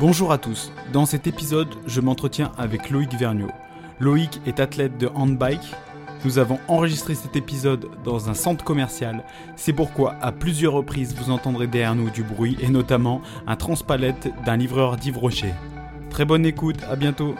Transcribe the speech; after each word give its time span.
Bonjour 0.00 0.30
à 0.30 0.38
tous, 0.38 0.72
dans 0.92 1.06
cet 1.06 1.26
épisode, 1.26 1.74
je 1.88 2.00
m'entretiens 2.00 2.52
avec 2.56 2.90
Loïc 2.90 3.12
Vergniaud. 3.14 3.50
Loïc 3.98 4.40
est 4.46 4.60
athlète 4.60 4.96
de 4.96 5.08
handbike. 5.08 5.74
Nous 6.24 6.38
avons 6.38 6.60
enregistré 6.68 7.16
cet 7.16 7.34
épisode 7.34 7.88
dans 8.04 8.30
un 8.30 8.34
centre 8.34 8.62
commercial. 8.62 9.24
C'est 9.56 9.72
pourquoi, 9.72 10.14
à 10.20 10.30
plusieurs 10.30 10.74
reprises, 10.74 11.16
vous 11.16 11.32
entendrez 11.32 11.66
derrière 11.66 11.96
nous 11.96 12.10
du 12.10 12.22
bruit 12.22 12.56
et 12.60 12.68
notamment 12.68 13.22
un 13.48 13.56
transpalette 13.56 14.28
d'un 14.44 14.56
livreur 14.56 14.96
d'Yves 14.98 15.18
Rocher. 15.18 15.52
Très 16.10 16.24
bonne 16.24 16.46
écoute, 16.46 16.78
à 16.88 16.94
bientôt. 16.94 17.34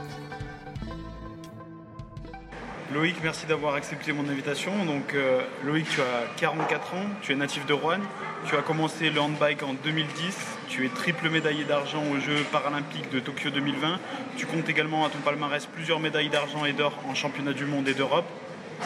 Loïc, 2.93 3.15
merci 3.23 3.47
d'avoir 3.47 3.75
accepté 3.75 4.13
mon 4.13 4.29
invitation. 4.29 4.85
Donc, 4.85 5.15
euh, 5.15 5.43
Loïc, 5.65 5.89
tu 5.89 6.01
as 6.01 6.27
44 6.41 6.95
ans, 6.95 7.07
tu 7.23 7.31
es 7.31 7.37
natif 7.37 7.67
de 7.67 7.73
Rouen, 7.73 8.01
tu 8.47 8.57
as 8.57 8.63
commencé 8.63 9.11
le 9.11 9.21
handbike 9.21 9.63
en 9.63 9.75
2010, 9.75 10.58
tu 10.69 10.85
es 10.85 10.89
triple 10.89 11.31
médaillé 11.31 11.65
d'argent 11.65 12.03
aux 12.13 12.21
Jeux 12.21 12.45
paralympiques 12.53 13.11
de 13.11 13.21
Tokyo 13.21 13.51
2020. 13.51 13.99
Tu 14.37 14.47
comptes 14.47 14.69
également 14.69 15.05
à 15.05 15.09
ton 15.09 15.19
palmarès 15.19 15.65
plusieurs 15.67 15.99
médailles 15.99 16.29
d'argent 16.29 16.65
et 16.65 16.73
d'or 16.73 16.93
en 17.09 17.15
championnat 17.15 17.53
du 17.53 17.65
monde 17.65 17.89
et 17.89 17.95
d'Europe. 17.95 18.27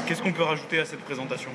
Qu'est-ce 0.06 0.22
qu'on 0.22 0.32
peut 0.32 0.44
rajouter 0.44 0.78
à 0.78 0.84
cette 0.84 1.00
présentation? 1.00 1.50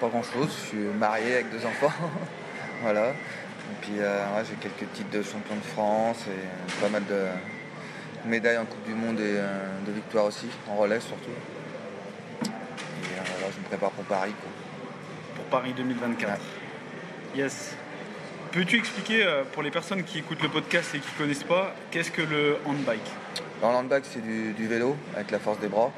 Pas 0.00 0.08
grand-chose, 0.08 0.50
je 0.62 0.68
suis 0.68 0.78
marié 0.98 1.34
avec 1.34 1.50
deux 1.50 1.64
enfants. 1.64 1.92
voilà. 2.82 3.10
Et 3.10 3.14
puis 3.80 3.92
euh, 3.98 4.36
ouais, 4.36 4.42
j'ai 4.48 4.56
quelques 4.56 4.92
titres 4.92 5.10
de 5.10 5.22
champion 5.22 5.56
de 5.56 5.64
France 5.72 6.24
et 6.28 6.80
pas 6.82 6.88
mal 6.90 7.04
de 7.06 7.26
médailles 8.26 8.58
en 8.58 8.66
Coupe 8.66 8.84
du 8.84 8.94
Monde 8.94 9.18
et 9.18 9.36
euh, 9.36 9.66
de 9.86 9.92
victoires 9.92 10.26
aussi, 10.26 10.48
en 10.68 10.76
relais 10.76 11.00
surtout. 11.00 11.30
Et 12.44 12.48
euh, 12.48 13.22
voilà, 13.38 13.52
je 13.54 13.58
me 13.60 13.64
prépare 13.64 13.90
pour 13.90 14.04
Paris. 14.04 14.34
quoi. 14.40 14.50
pour 15.36 15.44
Paris 15.46 15.72
2024 15.74 16.38
Yes. 17.34 17.74
Peux-tu 18.52 18.76
expliquer 18.76 19.24
euh, 19.24 19.44
pour 19.50 19.62
les 19.62 19.70
personnes 19.70 20.04
qui 20.04 20.18
écoutent 20.18 20.42
le 20.42 20.50
podcast 20.50 20.94
et 20.94 20.98
qui 20.98 21.08
ne 21.14 21.18
connaissent 21.18 21.42
pas, 21.42 21.74
qu'est-ce 21.90 22.10
que 22.10 22.20
le 22.20 22.58
handbike? 22.66 23.00
Dans 23.62 23.70
le 23.70 23.76
handbag, 23.76 24.02
c'est 24.04 24.20
du, 24.20 24.52
du 24.52 24.68
vélo 24.68 24.94
avec 25.14 25.30
la 25.30 25.38
force 25.38 25.58
des 25.58 25.68
bras. 25.68 25.90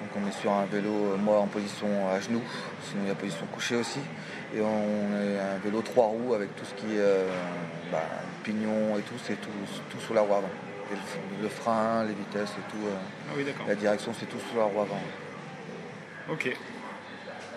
Donc 0.00 0.22
on 0.22 0.28
est 0.28 0.40
sur 0.40 0.52
un 0.52 0.66
vélo, 0.66 0.90
euh, 0.90 1.16
moi 1.16 1.40
en 1.40 1.48
position 1.48 1.88
à 2.08 2.20
genoux, 2.20 2.44
sinon 2.84 3.02
il 3.04 3.08
y 3.08 3.10
a 3.10 3.14
position 3.16 3.44
couchée 3.46 3.74
aussi. 3.74 3.98
Et 4.54 4.60
on 4.60 5.20
est 5.20 5.36
un 5.36 5.58
vélo 5.64 5.82
trois 5.82 6.06
roues 6.06 6.34
avec 6.34 6.54
tout 6.54 6.64
ce 6.64 6.74
qui 6.74 6.94
est 6.94 7.00
euh, 7.00 7.28
bah, 7.90 8.04
pignon 8.44 8.96
et 8.96 9.02
tout, 9.02 9.14
c'est 9.24 9.40
tout, 9.40 9.48
tout 9.90 9.98
sur 9.98 10.14
la 10.14 10.20
roue 10.20 10.34
avant. 10.34 10.50
Le, 10.92 11.42
le 11.42 11.48
frein, 11.48 12.04
les 12.04 12.14
vitesses 12.14 12.52
et 12.52 12.70
tout, 12.70 12.86
euh, 12.86 12.94
Ah 13.30 13.34
oui, 13.36 13.44
la 13.66 13.74
direction, 13.74 14.12
c'est 14.16 14.26
tout 14.26 14.38
sur 14.48 14.60
la 14.60 14.66
roue 14.66 14.80
avant. 14.80 15.00
Ok. 16.30 16.56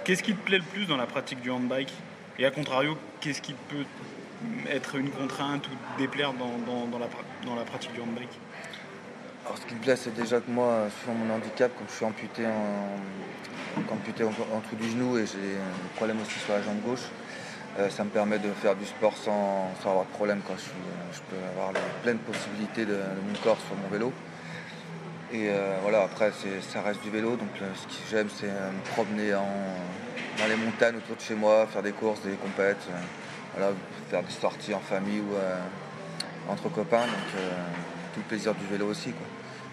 Qu'est-ce 0.03 0.23
qui 0.23 0.33
te 0.33 0.44
plaît 0.44 0.58
le 0.58 0.64
plus 0.64 0.88
dans 0.88 0.97
la 0.97 1.05
pratique 1.05 1.42
du 1.42 1.52
handbike? 1.52 1.94
Et 2.39 2.45
à 2.45 2.52
contrario, 2.52 2.97
qu'est-ce 3.20 3.42
qui 3.42 3.53
peut 3.53 3.86
être 4.69 4.95
une 4.95 5.09
contrainte 5.09 5.67
ou 5.67 5.99
déplaire 5.99 6.33
dans, 6.33 6.97
la, 6.99 7.55
la 7.55 7.65
pratique 7.65 7.93
du 7.93 8.01
handbike 8.01 8.39
Alors 9.45 9.57
ce 9.57 9.65
qui 9.65 9.75
me 9.75 9.79
plaît, 9.79 9.95
c'est 9.95 10.13
déjà 10.15 10.39
que 10.39 10.49
moi, 10.49 10.87
sur 11.03 11.13
mon 11.13 11.33
handicap, 11.33 11.71
comme 11.77 11.87
je 11.89 11.93
suis 11.95 12.05
amputé 12.05 12.45
en, 12.45 13.91
amputé 13.93 14.23
en, 14.23 14.29
du 14.75 14.89
genou 14.89 15.17
et 15.17 15.25
j'ai 15.25 15.57
un 15.57 15.95
problème 15.95 16.17
aussi 16.21 16.39
sur 16.39 16.53
la 16.53 16.61
jambe 16.61 16.81
gauche, 16.85 17.07
euh, 17.77 17.89
ça 17.89 18.03
me 18.03 18.09
permet 18.09 18.39
de 18.39 18.49
faire 18.51 18.75
du 18.75 18.85
sport 18.85 19.15
sans, 19.17 19.71
avoir 19.85 20.05
de 20.05 20.11
problème. 20.11 20.41
Quoi. 20.41 20.55
Je, 20.57 21.17
je 21.17 21.21
peux 21.29 21.43
avoir 21.55 21.71
les 21.73 21.79
pleines 22.03 22.19
possibilités 22.19 22.85
de, 22.85 22.95
mon 22.97 23.35
corps 23.43 23.57
sur 23.67 23.75
mon 23.75 23.87
vélo. 23.89 24.11
Et 25.31 25.49
euh, 25.49 25.77
voilà, 25.83 26.03
après, 26.03 26.31
ça 26.61 26.81
reste 26.81 27.03
du 27.03 27.09
vélo. 27.11 27.35
Donc 27.35 27.49
euh, 27.61 27.65
ce 27.75 27.85
que 27.85 27.93
j'aime, 28.09 28.27
c'est 28.35 28.47
euh, 28.49 28.71
me 28.71 28.81
promener 28.93 29.35
en- 29.35 29.45
dans 30.39 30.47
les 30.47 30.55
montagnes 30.55 30.95
autour 30.97 31.15
de 31.17 31.21
chez 31.21 31.35
moi, 31.35 31.67
faire 31.67 31.83
des 31.83 31.91
courses, 31.91 32.21
des 32.21 32.31
compètes, 32.33 32.87
euh, 32.89 32.93
faire 34.09 34.23
des 34.23 34.31
sorties 34.31 34.73
en 34.73 34.79
famille 34.79 35.20
ou 35.20 35.36
euh, 35.36 35.59
entre 36.49 36.70
copains. 36.70 37.02
Donc 37.02 37.30
euh, 37.37 37.49
tout 38.14 38.20
le 38.20 38.25
plaisir 38.25 38.53
du 38.55 38.65
vélo 38.65 38.87
aussi. 38.87 39.11
Quoi. 39.11 39.27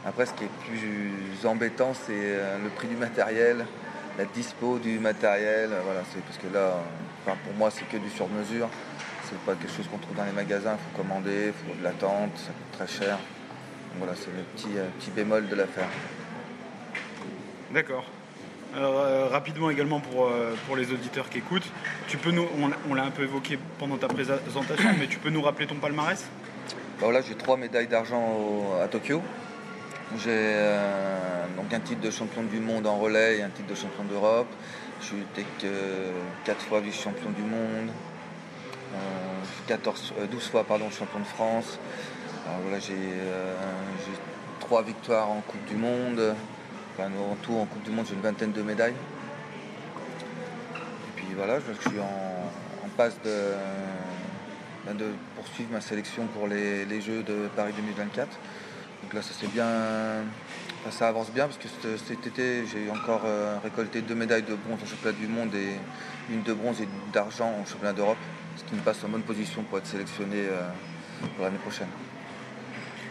Après, 0.06 0.26
ce 0.26 0.32
qui 0.34 0.44
est 0.44 0.50
plus 0.68 1.46
embêtant, 1.46 1.92
c'est 1.94 2.12
euh, 2.12 2.58
le 2.62 2.70
prix 2.70 2.88
du 2.88 2.96
matériel, 2.96 3.66
la 4.18 4.24
dispo 4.24 4.78
du 4.78 4.98
matériel. 4.98 5.70
Voilà, 5.84 6.00
c'est 6.12 6.22
parce 6.22 6.38
que 6.38 6.52
là, 6.52 6.78
pour 7.24 7.54
moi, 7.54 7.70
c'est 7.70 7.88
que 7.88 7.96
du 7.96 8.10
sur-mesure. 8.10 8.68
C'est 9.28 9.38
pas 9.40 9.54
quelque 9.54 9.74
chose 9.74 9.88
qu'on 9.88 9.98
trouve 9.98 10.16
dans 10.16 10.24
les 10.24 10.32
magasins. 10.32 10.76
Il 10.78 10.96
faut 10.96 11.02
commander, 11.02 11.46
il 11.46 11.52
faut 11.52 11.76
de 11.76 11.82
l'attente, 11.82 12.30
ça 12.36 12.52
coûte 12.52 12.72
très 12.72 12.86
cher. 12.86 13.18
Voilà, 13.98 14.12
c'est 14.14 14.26
le 14.26 14.42
petit, 14.54 14.78
petit 14.98 15.10
bémol 15.10 15.48
de 15.48 15.56
l'affaire. 15.56 15.88
D'accord. 17.72 18.04
Alors, 18.76 18.98
euh, 18.98 19.28
rapidement 19.28 19.70
également 19.70 20.00
pour, 20.00 20.26
euh, 20.26 20.54
pour 20.66 20.76
les 20.76 20.92
auditeurs 20.92 21.30
qui 21.30 21.38
écoutent, 21.38 21.66
tu 22.08 22.18
peux 22.18 22.30
on, 22.90 22.94
l'a- 22.94 23.04
un 23.04 23.10
peu 23.10 23.22
évoqué 23.22 23.58
pendant 23.78 23.96
ta 23.96 24.06
présentation, 24.06 24.90
mais 24.98 25.06
tu 25.06 25.18
peux 25.18 25.30
nous 25.30 25.40
rappeler 25.40 25.66
ton 25.66 25.76
palmarès? 25.76 26.22
Bah 27.00 27.06
j'ai 27.26 27.34
trois 27.36 27.56
médailles 27.56 27.86
d'argent 27.86 28.78
à 28.82 28.86
Tokyo. 28.88 29.22
J'ai 30.18 30.28
euh, 30.28 31.44
un 31.72 31.80
titre 31.80 32.02
de 32.02 32.10
champion 32.10 32.42
du 32.42 32.60
monde 32.60 32.86
en 32.86 32.98
relais 32.98 33.38
et 33.38 33.42
un 33.42 33.48
titre 33.48 33.68
de 33.68 33.74
champion 33.74 34.04
d'Europe. 34.04 34.48
Je 35.00 35.06
suis 35.06 35.24
quatre 36.44 36.60
fois 36.66 36.80
vice-champion 36.80 37.30
du 37.30 37.42
monde, 37.42 37.90
euh, 38.94 38.96
14, 39.68 40.14
euh, 40.18 40.26
12 40.26 40.48
fois 40.50 40.64
pardon, 40.64 40.90
champion 40.90 41.20
de 41.20 41.24
France. 41.24 41.78
J'ai 42.78 42.94
trois 44.60 44.82
victoires 44.82 45.30
en 45.30 45.40
Coupe 45.40 45.64
du 45.64 45.76
Monde. 45.76 46.34
Enfin, 46.98 47.10
en 47.10 47.34
tout, 47.42 47.52
en 47.52 47.66
Coupe 47.66 47.82
du 47.82 47.90
Monde, 47.90 48.06
j'ai 48.08 48.14
une 48.14 48.22
vingtaine 48.22 48.52
de 48.52 48.62
médailles. 48.62 48.94
Et 50.74 51.12
puis 51.16 51.26
voilà, 51.36 51.58
je 51.60 51.88
suis 51.88 52.00
en, 52.00 52.88
passe 52.96 53.20
de, 53.22 53.52
ben, 54.86 54.94
de 54.96 55.04
poursuivre 55.34 55.72
ma 55.72 55.82
sélection 55.82 56.26
pour 56.28 56.48
les, 56.48 57.00
Jeux 57.02 57.22
de 57.22 57.48
Paris 57.54 57.74
2024. 57.76 58.28
Donc 59.02 59.12
là, 59.12 59.20
ça 59.20 59.34
s'est 59.34 59.48
bien, 59.48 59.66
ça 60.90 61.08
avance 61.08 61.30
bien 61.30 61.46
parce 61.48 61.58
que 61.58 61.68
cet, 61.98 62.26
été, 62.26 62.64
j'ai 62.66 62.90
encore 62.90 63.24
euh, 63.26 63.58
récolté 63.62 64.00
deux 64.00 64.14
médailles 64.14 64.44
de 64.44 64.54
bronze 64.54 64.78
au 64.82 64.86
championnat 64.86 65.18
du 65.18 65.26
monde 65.26 65.54
et 65.54 65.76
une 66.32 66.42
de 66.44 66.54
bronze 66.54 66.80
et 66.80 66.88
d'argent 67.12 67.52
au 67.62 67.66
championnat 67.68 67.92
d'Europe, 67.92 68.16
ce 68.56 68.64
qui 68.64 68.74
me 68.74 68.80
passe 68.80 69.04
en 69.04 69.08
bonne 69.08 69.22
position 69.22 69.62
pour 69.64 69.76
être 69.76 69.86
sélectionné 69.86 70.36
euh, 70.38 70.66
pour 71.36 71.44
l'année 71.44 71.58
prochaine. 71.58 71.88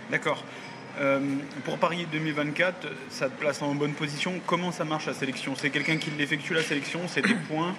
D'accord. 0.09 0.44
Euh, 1.00 1.19
pour 1.66 1.78
Paris 1.78 2.07
2024, 2.11 2.88
ça 3.09 3.25
te 3.28 3.38
place 3.38 3.61
en 3.61 3.75
bonne 3.75 3.91
position. 3.94 4.33
Comment 4.45 4.72
ça 4.72 4.85
marche 4.85 5.07
la 5.07 5.13
sélection? 5.13 5.53
C'est 5.57 5.69
quelqu'un 5.69 5.97
qui 5.97 6.09
l'effectue 6.11 6.53
la 6.53 6.63
sélection 6.63 7.01
C'est 7.07 7.22
des 7.22 7.33
points? 7.35 7.75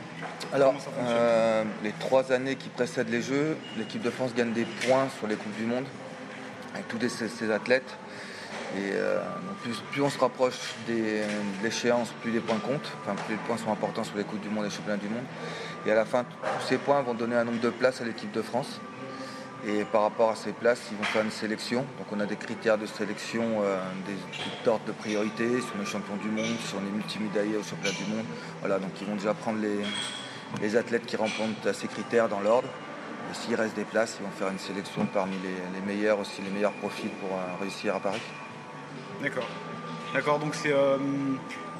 Alors, 0.53 0.75
euh, 1.00 1.65
les 1.82 1.93
trois 1.93 2.31
années 2.32 2.56
qui 2.56 2.69
précèdent 2.69 3.09
les 3.09 3.22
Jeux, 3.22 3.56
l'équipe 3.78 4.03
de 4.03 4.10
France 4.10 4.34
gagne 4.34 4.53
des 4.53 4.66
points 4.87 5.09
sur 5.19 5.27
les 5.27 5.37
Coupes 5.37 5.56
du 5.56 5.65
Monde 5.65 5.87
avec 6.75 6.88
tous 6.88 6.99
ces 7.09 7.50
athlètes. 7.50 7.97
Et 8.77 8.91
euh, 8.93 9.21
plus, 9.62 9.81
plus 9.93 10.03
on 10.03 10.10
se 10.10 10.19
rapproche 10.19 10.75
des- 10.87 11.21
de 11.22 11.62
l'échéance, 11.65 12.12
plus 12.21 12.31
les 12.33 12.41
points 12.41 12.59
comptent, 12.59 12.93
enfin, 13.03 13.15
plus 13.25 13.34
les 13.34 13.41
points 13.47 13.56
sont 13.56 13.72
importants 13.72 14.04
sur 14.04 14.16
les 14.19 14.25
Coupes 14.25 14.41
du 14.43 14.50
Monde 14.50 14.65
et 14.66 14.69
les 14.69 14.75
Championnats 14.75 14.98
du 14.98 15.09
Monde. 15.09 15.25
Et 15.87 15.91
à 15.93 15.94
la 15.94 16.04
fin, 16.04 16.25
tous 16.25 16.66
ces 16.69 16.77
points 16.77 17.00
vont 17.00 17.15
donner 17.15 17.37
un 17.37 17.44
nombre 17.44 17.60
de 17.60 17.71
places 17.71 18.03
à 18.03 18.04
l'équipe 18.04 18.33
de 18.33 18.43
France. 18.43 18.81
Et 19.69 19.84
par 19.84 20.03
rapport 20.03 20.31
à 20.31 20.37
ces 20.37 20.53
places, 20.53 20.81
ils 20.93 20.97
vont 20.97 21.03
faire 21.03 21.22
une 21.22 21.31
sélection. 21.32 21.84
Donc 21.99 22.06
on 22.12 22.21
a 22.21 22.27
des 22.27 22.37
critères 22.37 22.78
de 22.78 22.87
sélection, 22.87 23.43
euh, 23.62 23.81
des 24.06 24.69
ordres 24.71 24.84
de 24.87 24.93
priorité 24.93 25.60
sur 25.60 25.77
les 25.78 25.84
champions 25.84 26.16
du 26.16 26.28
monde, 26.28 26.56
sur 26.65 26.78
les 26.81 26.91
multimédaillés 26.91 27.56
au 27.56 27.65
championnat 27.65 27.97
du 27.97 28.15
monde. 28.15 28.25
Voilà, 28.60 28.78
donc 28.78 28.91
ils 29.00 29.06
vont 29.06 29.16
déjà 29.16 29.34
prendre 29.34 29.59
les, 29.60 29.81
les 30.62 30.77
athlètes 30.77 31.04
qui 31.04 31.16
répondent 31.16 31.54
à 31.66 31.72
ces 31.72 31.88
critères 31.88 32.28
dans 32.28 32.41
l'ordre. 32.41 32.69
Et 33.28 33.34
s'il 33.34 33.56
reste 33.56 33.75
des 33.75 33.84
places, 33.84 34.19
ils 34.21 34.25
vont 34.25 34.31
faire 34.31 34.50
une 34.50 34.60
sélection 34.60 35.04
parmi 35.06 35.34
les, 35.43 35.81
les 35.81 35.84
meilleurs, 35.84 36.21
aussi 36.21 36.43
les 36.43 36.50
meilleurs 36.50 36.75
profils 36.75 37.10
pour 37.21 37.31
euh, 37.31 37.60
réussir 37.60 37.97
à 37.97 38.00
Paris. 38.00 38.22
D'accord. 39.21 39.48
D'accord, 40.15 40.38
donc 40.38 40.54
c'est 40.54 40.72
euh, 40.72 40.97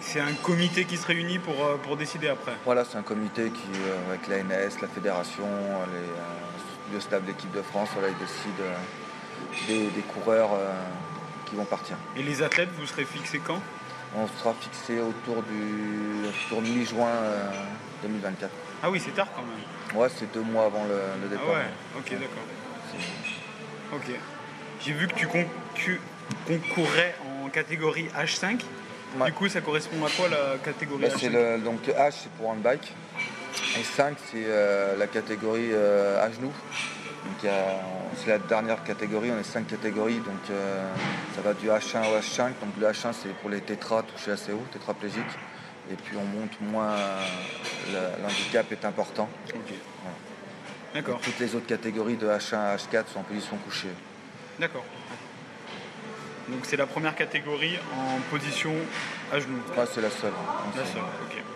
c'est 0.01 0.21
un 0.21 0.33
comité 0.43 0.85
qui 0.85 0.97
se 0.97 1.07
réunit 1.07 1.39
pour, 1.39 1.55
pour 1.85 1.97
décider 1.97 2.29
après. 2.29 2.53
Voilà, 2.65 2.85
c'est 2.85 2.99
un 2.99 3.03
comité 3.03 3.51
qui, 3.51 3.69
euh, 3.79 4.09
avec 4.09 4.27
l'ANS, 4.29 4.81
la 4.83 4.89
fédération, 4.89 5.45
les, 5.45 5.99
euh, 5.99 6.56
le 6.93 7.01
staff 7.01 7.23
de 7.23 7.29
l'équipe 7.29 7.53
de 7.53 7.63
France, 7.63 7.89
voilà, 7.95 8.09
ils 8.09 8.19
décident 8.19 8.63
euh, 8.63 8.77
des, 9.69 9.87
des 9.91 10.03
coureurs 10.03 10.51
euh, 10.55 10.73
qui 11.47 11.57
vont 11.57 11.65
partir. 11.65 11.97
Et 12.17 12.23
les 12.23 12.43
athlètes, 12.43 12.69
vous 12.79 12.87
serez 12.87 13.05
fixés 13.05 13.41
quand? 13.45 13.61
On 14.17 14.27
sera 14.39 14.55
fixé 14.61 15.01
autour 15.01 15.43
du 15.43 16.29
autour 16.47 16.63
de 16.63 16.69
mi-juin 16.69 17.09
euh, 17.09 17.51
2024. 18.03 18.51
Ah 18.83 18.91
oui, 18.91 19.01
c'est 19.05 19.11
tard 19.15 19.27
quand 19.35 19.43
même. 19.43 20.01
Ouais, 20.01 20.09
c'est 20.17 20.33
deux 20.33 20.41
mois 20.43 20.67
avant 20.67 20.85
le, 20.85 20.91
le 20.95 21.27
Ah 21.27 21.29
départ. 21.29 21.47
ouais, 21.49 21.99
ok, 21.99 22.11
d'accord. 22.13 22.45
Ok. 23.95 24.11
J'ai 24.85 24.93
vu 24.93 25.07
que 25.09 25.15
tu, 25.15 25.27
con- 25.27 25.47
tu 25.75 26.01
concourais 26.47 27.15
en 27.45 27.49
catégorie 27.49 28.09
H5. 28.19 28.61
Ouais. 29.19 29.27
Du 29.27 29.33
coup, 29.33 29.49
ça 29.49 29.61
correspond 29.61 30.05
à 30.05 30.11
quoi 30.11 30.29
la 30.29 30.59
catégorie 30.65 31.03
Bah, 31.03 31.09
H5 31.09 31.19
c'est 31.19 31.29
le, 31.31 31.59
donc 31.59 31.83
H 31.87 32.13
c'est 32.23 32.31
pour 32.33 32.51
handbike 32.51 32.93
et 33.79 33.83
5 33.83 34.17
c'est 34.31 34.45
euh, 34.47 34.97
la 34.97 35.07
catégorie 35.07 35.71
euh, 35.73 36.25
à 36.25 36.31
genoux. 36.31 36.53
Donc 37.25 37.51
c'est 38.17 38.31
la 38.31 38.39
dernière 38.39 38.85
catégorie, 38.85 39.33
on 39.33 39.41
est 39.41 39.43
5 39.43 39.67
catégories, 39.67 40.19
donc 40.19 40.39
euh, 40.51 40.89
ça 41.35 41.43
va 41.43 41.55
du 41.55 41.69
H1 41.69 42.09
au 42.09 42.19
H5. 42.21 42.45
Donc 42.61 42.77
le 42.79 42.87
H1 42.87 43.13
c'est 43.13 43.35
pour 43.41 43.51
les 43.51 43.61
tétras 43.61 44.03
touchés 44.03 44.31
assez 44.31 44.53
haut, 44.53 44.63
tétraplégiques. 44.73 45.25
Et 45.91 45.95
puis 45.95 46.17
on 46.17 46.25
monte 46.25 46.61
moins, 46.61 46.97
l'handicap 48.23 48.71
est 48.73 48.85
important. 48.85 49.29
D'accord. 50.95 51.21
Toutes 51.21 51.39
les 51.39 51.55
autres 51.55 51.67
catégories 51.67 52.17
de 52.17 52.27
H1 52.27 52.57
à 52.57 52.77
H4 52.77 53.07
sont 53.13 53.21
en 53.21 53.23
position 53.23 53.57
couchée. 53.59 53.91
D'accord. 54.59 54.85
Donc 56.49 56.61
c'est 56.65 56.77
la 56.77 56.87
première 56.87 57.15
catégorie 57.15 57.77
en 57.97 58.21
position 58.31 58.73
à 59.33 59.41
genoux. 59.41 59.61
Ouais, 59.77 59.85
c'est 59.93 60.01
la 60.01 60.11
seule. 60.11 60.33
La 60.77 60.85
seule, 60.85 61.03
ok. 61.03 61.56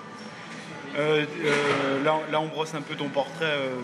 Euh, 1.00 1.24
euh, 1.44 2.04
là, 2.04 2.40
on 2.40 2.48
brosse 2.48 2.74
un 2.74 2.82
peu 2.82 2.94
ton 2.94 3.08
portrait 3.08 3.46
euh, 3.46 3.74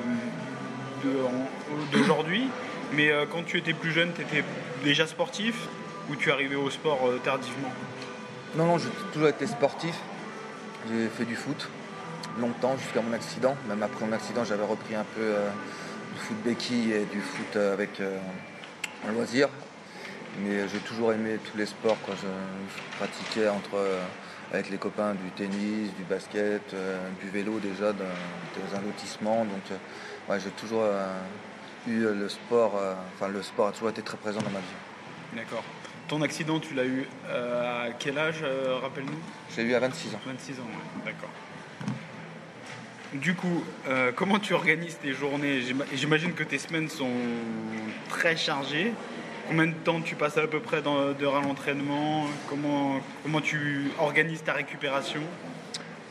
d'aujourd'hui. 1.93 2.49
Mais 2.93 3.11
quand 3.33 3.43
tu 3.45 3.59
étais 3.59 3.73
plus 3.73 3.91
jeune, 3.91 4.13
tu 4.15 4.23
étais 4.23 4.45
déjà 4.85 5.07
sportif 5.09 5.67
ou 6.09 6.15
tu 6.15 6.31
arrivais 6.31 6.55
au 6.55 6.71
sport 6.71 7.01
tardivement? 7.25 7.73
Non, 8.55 8.65
non, 8.65 8.79
j'ai 8.79 8.89
toujours 9.13 9.29
été 9.29 9.47
sportif. 9.47 9.95
J'ai 10.89 11.09
fait 11.09 11.25
du 11.25 11.35
foot 11.35 11.69
longtemps 12.41 12.77
jusqu'à 12.79 13.01
mon 13.03 13.13
accident. 13.13 13.57
Même 13.69 13.83
après 13.83 14.07
mon 14.07 14.13
accident, 14.13 14.45
j'avais 14.45 14.65
repris 14.65 14.95
un 14.95 15.05
peu 15.17 15.35
du 16.15 16.21
foot 16.21 16.37
béquille 16.45 16.93
et 16.93 17.07
du 17.07 17.21
foot 17.21 17.57
avec 17.57 18.01
un 18.01 19.13
loisir. 19.13 19.49
Mais 20.43 20.69
j'ai 20.69 20.79
toujours 20.81 21.13
aimé 21.13 21.39
tous 21.51 21.57
les 21.57 21.67
sports. 21.67 21.97
Quoi. 22.05 22.15
Je, 22.21 22.27
je 22.27 22.97
pratiquais 22.99 23.49
entre, 23.49 23.75
euh, 23.77 24.01
avec 24.53 24.71
les 24.71 24.77
copains 24.79 25.15
du 25.15 25.31
tennis, 25.31 25.95
du 25.97 26.05
basket, 26.05 26.63
euh, 26.75 26.99
du 27.23 27.29
vélo 27.31 27.59
déjà 27.59 27.93
dans, 27.93 28.05
dans 28.05 28.79
un 28.79 28.83
lotissement. 28.83 29.45
Donc 29.45 29.63
euh, 29.71 30.33
ouais, 30.33 30.39
j'ai 30.41 30.51
toujours 30.51 30.85
eu 31.87 32.01
le 32.01 32.29
sport. 32.29 32.75
Enfin, 33.15 33.29
le 33.29 33.43
sport 33.43 33.69
a 33.69 33.73
toujours 33.73 33.91
été 33.91 34.03
très 34.03 34.17
présent 34.19 34.41
dans 34.41 34.51
ma 34.51 34.59
vie. 34.61 35.37
D'accord. 35.37 35.65
Ton 36.09 36.23
accident, 36.23 36.61
tu 36.61 36.75
l'as 36.75 36.85
eu 36.85 37.09
à 37.29 37.87
quel 37.99 38.17
âge, 38.19 38.45
rappelle-nous? 38.81 39.19
J'ai 39.57 39.63
eu 39.63 39.75
à 39.75 39.81
26 39.81 40.15
ans. 40.15 40.21
26 40.25 40.61
ans, 40.61 40.63
ouais. 40.65 41.03
d'accord. 41.05 41.31
Du 43.15 43.35
coup, 43.35 43.65
euh, 43.89 44.13
comment 44.15 44.39
tu 44.39 44.53
organises 44.53 44.99
tes 44.99 45.13
journées? 45.13 45.63
J'ima- 45.63 45.85
J'imagine 45.95 46.33
que 46.33 46.45
tes 46.45 46.59
semaines 46.59 46.89
sont 46.89 47.11
très 48.09 48.37
chargées. 48.37 48.93
Combien 49.49 49.67
de 49.69 49.73
temps 49.73 50.01
tu 50.01 50.17
passes 50.17 50.37
à 50.39 50.47
peu 50.47 50.61
près 50.61 50.83
dans, 50.83 50.99
à 51.11 51.41
l'entraînement 51.43 52.25
comment, 52.49 53.01
comment 53.23 53.41
tu 53.41 53.91
organises 54.01 54.43
ta 54.43 54.53
récupération 54.53 55.21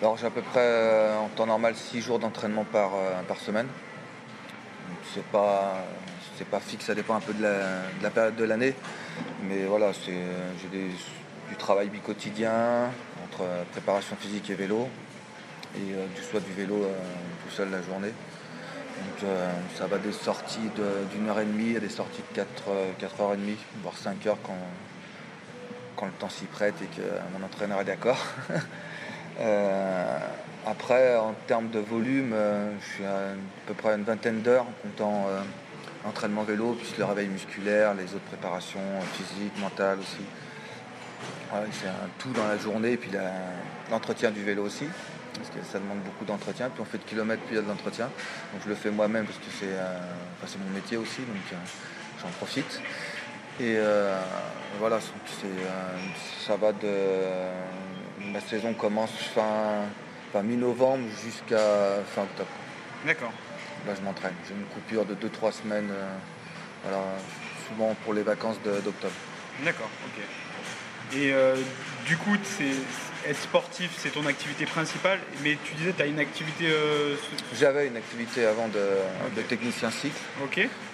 Alors 0.02 0.18
j'ai 0.18 0.28
à 0.28 0.30
peu 0.30 0.42
près 0.42 0.60
euh, 0.62 1.18
en 1.18 1.28
temps 1.30 1.46
normal 1.46 1.76
6 1.76 2.02
jours 2.02 2.20
d'entraînement 2.20 2.64
par, 2.64 2.92
euh, 2.96 3.22
par 3.28 3.38
semaine. 3.38 3.68
C'est 5.14 5.26
pas, 5.26 5.84
c'est 6.38 6.48
pas 6.48 6.60
fixe, 6.62 6.86
ça 6.86 6.96
dépend 6.96 7.16
un 7.16 7.20
peu 7.20 7.34
de 7.34 7.44
la, 7.44 7.82
de 8.02 8.10
période 8.14 8.36
de 8.36 8.44
l'année. 8.46 8.74
Mais 9.44 9.66
voilà, 9.66 9.92
c'est, 9.94 10.12
euh, 10.12 10.52
j'ai 10.62 10.68
des- 10.70 10.92
du 11.50 11.56
travail 11.58 11.90
bi-quotidien 11.90 12.90
entre 13.24 13.44
préparation 13.72 14.16
physique 14.16 14.50
et 14.50 14.56
vélo. 14.56 14.88
Et 15.76 15.80
du 16.16 16.22
soit 16.24 16.40
du 16.40 16.54
vélo 16.54 16.76
tout 17.44 17.54
seul 17.54 17.70
la 17.70 17.82
journée. 17.82 18.14
Donc 18.98 19.24
euh, 19.24 19.52
ça 19.78 19.88
va 19.88 19.98
des 19.98 20.12
sorties 20.12 20.70
d'une 21.12 21.30
heure 21.30 21.40
et 21.40 21.46
demie 21.46 21.76
à 21.76 21.80
des 21.80 21.90
sorties 21.90 22.22
de 22.32 22.36
4, 22.36 22.48
euh, 22.70 22.92
4 23.00 23.22
heures 23.22 23.34
et 23.34 23.38
demie, 23.38 23.58
voire 23.82 23.98
5 23.98 24.26
heures 24.28 24.38
quand, 24.44 24.58
quand 25.96 26.06
le 26.06 26.12
temps 26.14 26.30
s'y 26.30 26.46
prête 26.46 26.76
et 26.82 26.86
que 26.86 27.02
mon 27.38 27.46
entraîneur 27.46 27.82
est 27.82 27.86
d'accord. 27.86 28.24
Euh, 29.40 30.18
après, 30.66 31.18
en 31.18 31.34
termes 31.46 31.70
de 31.70 31.80
volume, 31.80 32.32
euh, 32.34 32.72
je 32.80 32.94
suis 32.94 33.06
à, 33.06 33.18
à 33.18 33.68
peu 33.68 33.74
près 33.74 33.94
une 33.96 34.04
vingtaine 34.04 34.42
d'heures 34.42 34.64
en 34.64 34.74
comptant 34.82 35.26
euh, 35.28 35.42
l'entraînement 36.06 36.44
vélo, 36.44 36.74
puis 36.74 36.94
le 36.98 37.06
réveil 37.06 37.28
musculaire, 37.28 37.94
les 37.94 38.06
autres 38.16 38.26
préparations 38.26 38.80
euh, 38.80 39.02
physiques, 39.14 39.60
mentales 39.60 40.00
aussi. 40.00 40.24
C'est 41.72 41.88
un 41.88 42.10
tout 42.18 42.32
dans 42.32 42.48
la 42.48 42.58
journée, 42.58 42.94
et 42.94 42.98
puis 42.98 43.12
l'entretien 43.90 44.32
du 44.32 44.44
vélo 44.44 44.64
aussi, 44.64 44.86
parce 45.38 45.50
que 45.50 45.64
ça 45.72 45.80
demande 45.80 46.00
beaucoup 46.00 46.26
d'entretien. 46.26 46.70
Puis 46.70 46.82
on 46.82 46.86
fait 46.86 46.98
de 46.98 47.04
kilomètres, 47.04 47.42
puis 47.44 47.56
il 47.56 47.58
y 47.58 47.60
a 47.60 47.64
de 47.64 47.68
l'entretien. 47.68 48.06
Donc 48.54 48.62
je 48.64 48.70
le 48.70 48.76
fais 48.76 48.92
moi-même 48.92 49.26
parce 49.26 49.38
que 49.38 49.46
c'est 49.60 49.74
euh, 49.74 50.00
enfin, 50.44 50.58
mon 50.66 50.74
métier 50.74 50.98
aussi, 50.98 51.22
donc 51.22 51.38
euh, 51.52 51.56
j'en 52.22 52.30
profite. 52.30 52.82
Et 53.60 53.76
euh, 53.78 54.20
voilà, 54.80 55.00
ça 56.46 56.58
va 56.58 56.72
de. 56.72 58.34
La 58.34 58.42
saison 58.42 58.74
commence 58.74 59.12
fin, 59.12 59.84
fin 60.34 60.42
mi-novembre 60.42 61.06
jusqu'à 61.24 62.02
fin 62.14 62.24
octobre. 62.24 62.50
D'accord. 63.06 63.32
Là, 63.88 63.94
je 63.96 64.02
m'entraîne. 64.02 64.34
J'ai 64.48 64.56
une 64.56 64.66
coupure 64.66 65.06
de 65.06 65.14
2-3 65.16 65.52
semaines, 65.52 65.92
voilà, 66.84 67.04
souvent 67.68 67.96
pour 68.04 68.14
les 68.14 68.24
vacances 68.24 68.58
d'octobre. 68.64 69.14
D'accord, 69.64 69.90
ok. 70.08 71.16
Et 71.16 71.34
du 72.06 72.18
coup, 72.18 72.36
c'est, 72.44 73.30
être 73.30 73.40
sportif, 73.42 73.92
c'est 73.98 74.10
ton 74.12 74.26
activité 74.26 74.66
principale, 74.66 75.20
mais 75.44 75.58
tu 75.64 75.74
disais 75.74 75.92
que 75.92 75.98
tu 75.98 76.04
as 76.04 76.08
une 76.08 76.20
activité... 76.20 76.66
euh, 76.70 77.16
J'avais 77.58 77.88
une 77.88 77.98
activité 77.98 78.46
avant 78.46 78.68
de, 78.68 79.42
technicien 79.44 79.90
cycle 79.92 80.16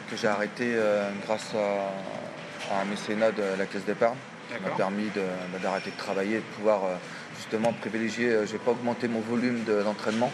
que 0.10 0.16
j'ai 0.18 0.28
arrêté 0.28 0.72
euh, 0.76 1.10
grâce 1.26 1.54
à, 1.56 2.74
à 2.76 2.82
un 2.82 2.86
mécénat 2.86 3.32
de 3.32 3.44
la 3.58 3.66
caisse 3.66 3.86
d'épargne 3.86 4.16
qui 4.48 4.62
m'a 4.64 4.70
permis 4.76 5.10
bah, 5.16 5.60
d'arrêter 5.62 5.92
de 5.92 5.98
travailler 5.98 6.36
de 6.38 6.44
pouvoir 6.58 6.84
euh, 6.86 6.96
justement 7.38 7.72
privilégier. 7.74 8.38
j'ai 8.46 8.58
pas 8.58 8.72
augmenté 8.72 9.08
mon 9.08 9.22
volume 9.22 9.64
de- 9.64 9.82
d'entraînement, 9.84 10.32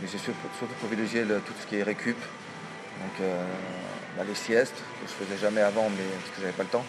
mais 0.00 0.08
j'ai 0.10 0.18
surtout, 0.18 0.38
surtout 0.58 0.74
privilégié 0.74 1.24
le- 1.24 1.38
tout 1.40 1.52
ce 1.60 1.66
qui 1.66 1.76
est 1.76 1.82
récup. 1.82 2.16
Donc 2.18 3.26
bah, 4.16 4.24
les 4.28 4.34
siestes 4.34 4.74
que 4.76 5.08
je 5.08 5.24
faisais 5.24 5.40
jamais 5.40 5.60
avant, 5.62 5.88
mais 5.90 6.04
parce 6.20 6.30
que 6.36 6.40
j'avais 6.42 6.52
pas 6.52 6.62
le 6.64 6.68
temps. 6.68 6.84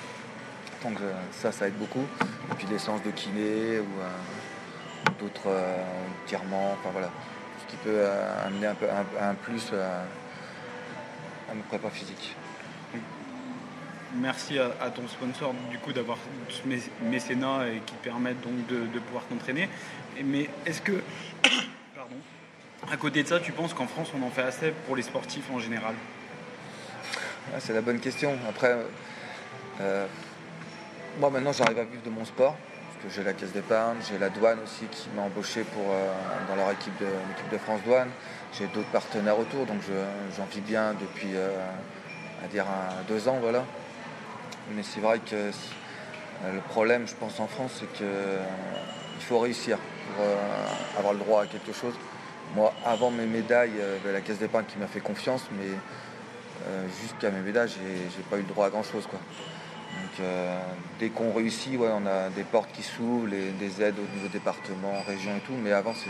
Donc 0.84 1.00
euh, 1.02 1.14
ça, 1.32 1.52
ça 1.52 1.68
aide 1.68 1.78
beaucoup. 1.78 2.06
Et 2.52 2.56
puis 2.58 2.68
les 2.70 2.78
séances 2.80 3.04
de 3.04 3.12
kiné 3.12 3.80
ou 3.80 3.88
euh, 4.02 5.10
d'autres 5.20 5.48
euh, 5.48 5.78
tirements, 6.26 6.74
enfin 6.74 6.90
voilà, 6.92 7.10
ce 7.62 7.72
qui 7.72 7.78
peut 7.78 8.06
amener 8.46 8.68
un, 8.68 8.76
peu, 8.76 8.88
un, 8.90 9.30
un 9.30 9.34
plus 9.36 9.72
à, 9.74 10.04
mes 11.54 11.62
prépas 11.70 11.90
physiques. 11.90 12.36
merci 14.16 14.60
à, 14.60 14.72
à 14.82 14.90
ton 14.90 15.08
sponsor 15.08 15.54
du 15.70 15.78
coup 15.78 15.94
d'avoir 15.94 16.18
ce 16.50 16.68
mé- 16.68 16.90
mécénat 17.10 17.68
et 17.70 17.80
qui 17.86 17.94
te 17.94 18.04
permettent 18.04 18.42
donc 18.42 18.66
de, 18.68 18.86
de 18.88 19.00
pouvoir 19.00 19.24
t'entraîner. 19.26 19.70
Mais 20.24 20.50
est-ce 20.66 20.82
que, 20.82 20.92
pardon, 21.96 22.16
à 22.92 22.98
côté 22.98 23.24
de 23.24 23.28
ça, 23.28 23.40
tu 23.40 23.52
penses 23.52 23.74
qu'en 23.74 23.88
France 23.88 24.10
on 24.20 24.24
en 24.26 24.30
fait 24.30 24.44
assez 24.44 24.72
pour 24.86 24.96
les 24.96 25.04
sportifs 25.04 25.50
en 25.52 25.60
général? 25.60 25.96
Ah, 27.54 27.60
c'est 27.60 27.74
la 27.74 27.82
bonne 27.82 28.00
question. 28.00 28.36
Après, 28.50 28.76
euh, 29.82 30.08
moi 31.20 31.30
maintenant 31.30 31.52
j'arrive 31.54 31.80
à 31.80 31.84
vivre 31.84 32.04
de 32.04 32.10
mon 32.10 32.26
sport, 32.26 32.56
parce 32.88 33.06
que 33.06 33.10
j'ai 33.16 33.24
la 33.24 33.34
caisse 33.34 33.52
d'épargne, 33.52 33.98
j'ai 34.10 34.18
la 34.18 34.30
douane 34.30 34.60
aussi 34.64 34.86
qui 34.92 35.10
m'a 35.16 35.24
embauché 35.24 35.64
pour, 35.64 35.84
euh, 35.92 36.12
dans 36.50 36.56
leur 36.56 36.72
équipe 36.72 36.98
de, 37.00 37.06
l'équipe 37.06 37.50
de 37.52 37.58
France 37.58 37.82
Douane. 37.86 38.10
J'ai 38.58 38.68
d'autres 38.68 38.90
partenaires 38.90 39.38
autour, 39.40 39.66
donc 39.66 39.78
je- 39.88 40.36
j'en 40.38 40.46
vis 40.46 40.62
bien 40.62 40.94
depuis 40.94 41.36
euh, 41.36 41.50
à 42.44 42.48
dire 42.48 42.66
deux 43.08 43.28
ans, 43.28 43.38
voilà. 43.42 43.64
Mais 44.76 44.84
c'est 44.84 45.00
vrai 45.00 45.20
que 45.20 45.36
euh, 45.36 45.52
le 46.54 46.60
problème, 46.62 47.08
je 47.08 47.16
pense, 47.16 47.40
en 47.40 47.48
France, 47.48 47.72
c'est 47.80 47.92
qu'il 47.94 48.06
faut 49.22 49.40
réussir 49.40 49.78
pour 49.78 50.26
euh, 50.26 50.36
avoir 50.98 51.14
le 51.14 51.20
droit 51.20 51.44
à 51.44 51.48
quelque 51.48 51.74
chose. 51.74 51.94
Moi, 52.56 52.72
avant 52.86 53.10
mes 53.12 53.26
médailles, 53.26 53.72
euh, 53.80 53.98
la 54.12 54.22
caisse 54.22 54.38
d'épargne 54.38 54.66
qui 54.66 54.78
m'a 54.78 54.88
fait 54.88 55.00
confiance, 55.00 55.44
mais 55.58 55.66
euh, 56.68 56.86
jusqu'à 57.02 57.32
mes 57.32 57.42
médailles, 57.42 57.70
j'ai 57.70 58.24
pas 58.30 58.38
eu 58.38 58.42
le 58.42 58.48
droit 58.48 58.68
à 58.68 58.70
grand 58.70 58.84
chose. 58.84 59.08
Quoi. 59.10 59.20
Donc, 60.02 60.20
euh, 60.20 60.60
dès 61.00 61.10
qu'on 61.10 61.34
réussit, 61.34 61.78
ouais, 61.78 61.90
on 61.92 62.06
a 62.06 62.30
des 62.30 62.44
portes 62.44 62.72
qui 62.72 62.84
s'ouvrent, 62.84 63.28
des 63.30 63.82
aides 63.82 63.98
au 63.98 64.16
niveau 64.16 64.28
département, 64.32 65.02
région 65.08 65.36
et 65.38 65.42
tout. 65.42 65.54
Mais 65.62 65.72
avant, 65.72 65.94
je 65.94 66.10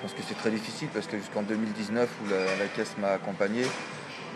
pense 0.00 0.12
que 0.12 0.22
c'est 0.26 0.36
très 0.36 0.50
difficile 0.50 0.88
parce 0.92 1.06
que 1.06 1.16
jusqu'en 1.18 1.42
2019, 1.42 2.08
où 2.22 2.28
la, 2.28 2.66
caisse 2.74 2.96
m'a 2.98 3.12
accompagné, 3.12 3.62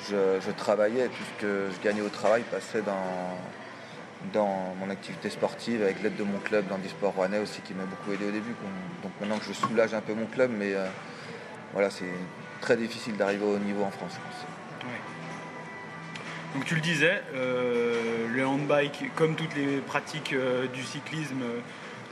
je, 0.09 0.51
travaillais, 0.53 1.09
tout 1.09 1.25
ce 1.37 1.43
que 1.43 1.69
je 1.75 1.85
gagnais 1.85 2.03
au 2.03 2.09
travail 2.09 2.43
passait 2.51 2.83
dans, 2.83 3.37
dans 4.33 4.75
mon 4.81 4.91
activité 4.91 5.31
sportive 5.31 5.83
avec 5.83 6.03
l'aide 6.03 6.17
de 6.17 6.25
mon 6.25 6.39
club 6.39 6.67
dans 6.69 6.79
sport 6.89 7.15
rouennais 7.15 7.39
aussi 7.39 7.61
qui 7.63 7.75
m'a 7.75 7.85
beaucoup 7.85 8.13
aidé 8.13 8.27
au 8.27 8.31
début. 8.31 8.55
Donc 9.03 9.13
maintenant 9.21 9.39
que 9.39 9.45
je 9.45 9.53
soulage 9.53 9.95
un 9.95 10.01
peu 10.01 10.15
mon 10.15 10.27
club, 10.27 10.51
mais 10.57 10.75
euh, 10.75 10.87
voilà, 11.73 11.91
c'est 11.91 12.05
très 12.61 12.77
difficile 12.77 13.17
d'arriver 13.17 13.45
au 13.45 13.59
niveau 13.59 13.83
en 13.83 13.91
France. 13.91 14.13
je 14.15 14.21
pense. 14.21 14.56
Donc 16.57 16.65
tu 16.65 16.75
le 16.75 16.81
disais, 16.81 17.21
euh, 17.35 18.29
le 18.35 18.47
handbike, 18.47 19.15
comme 19.15 19.35
toutes 19.37 19.55
les 19.55 19.77
pratiques 19.87 20.33
euh, 20.33 20.67
du 20.69 20.83
cyclisme, 20.83 21.43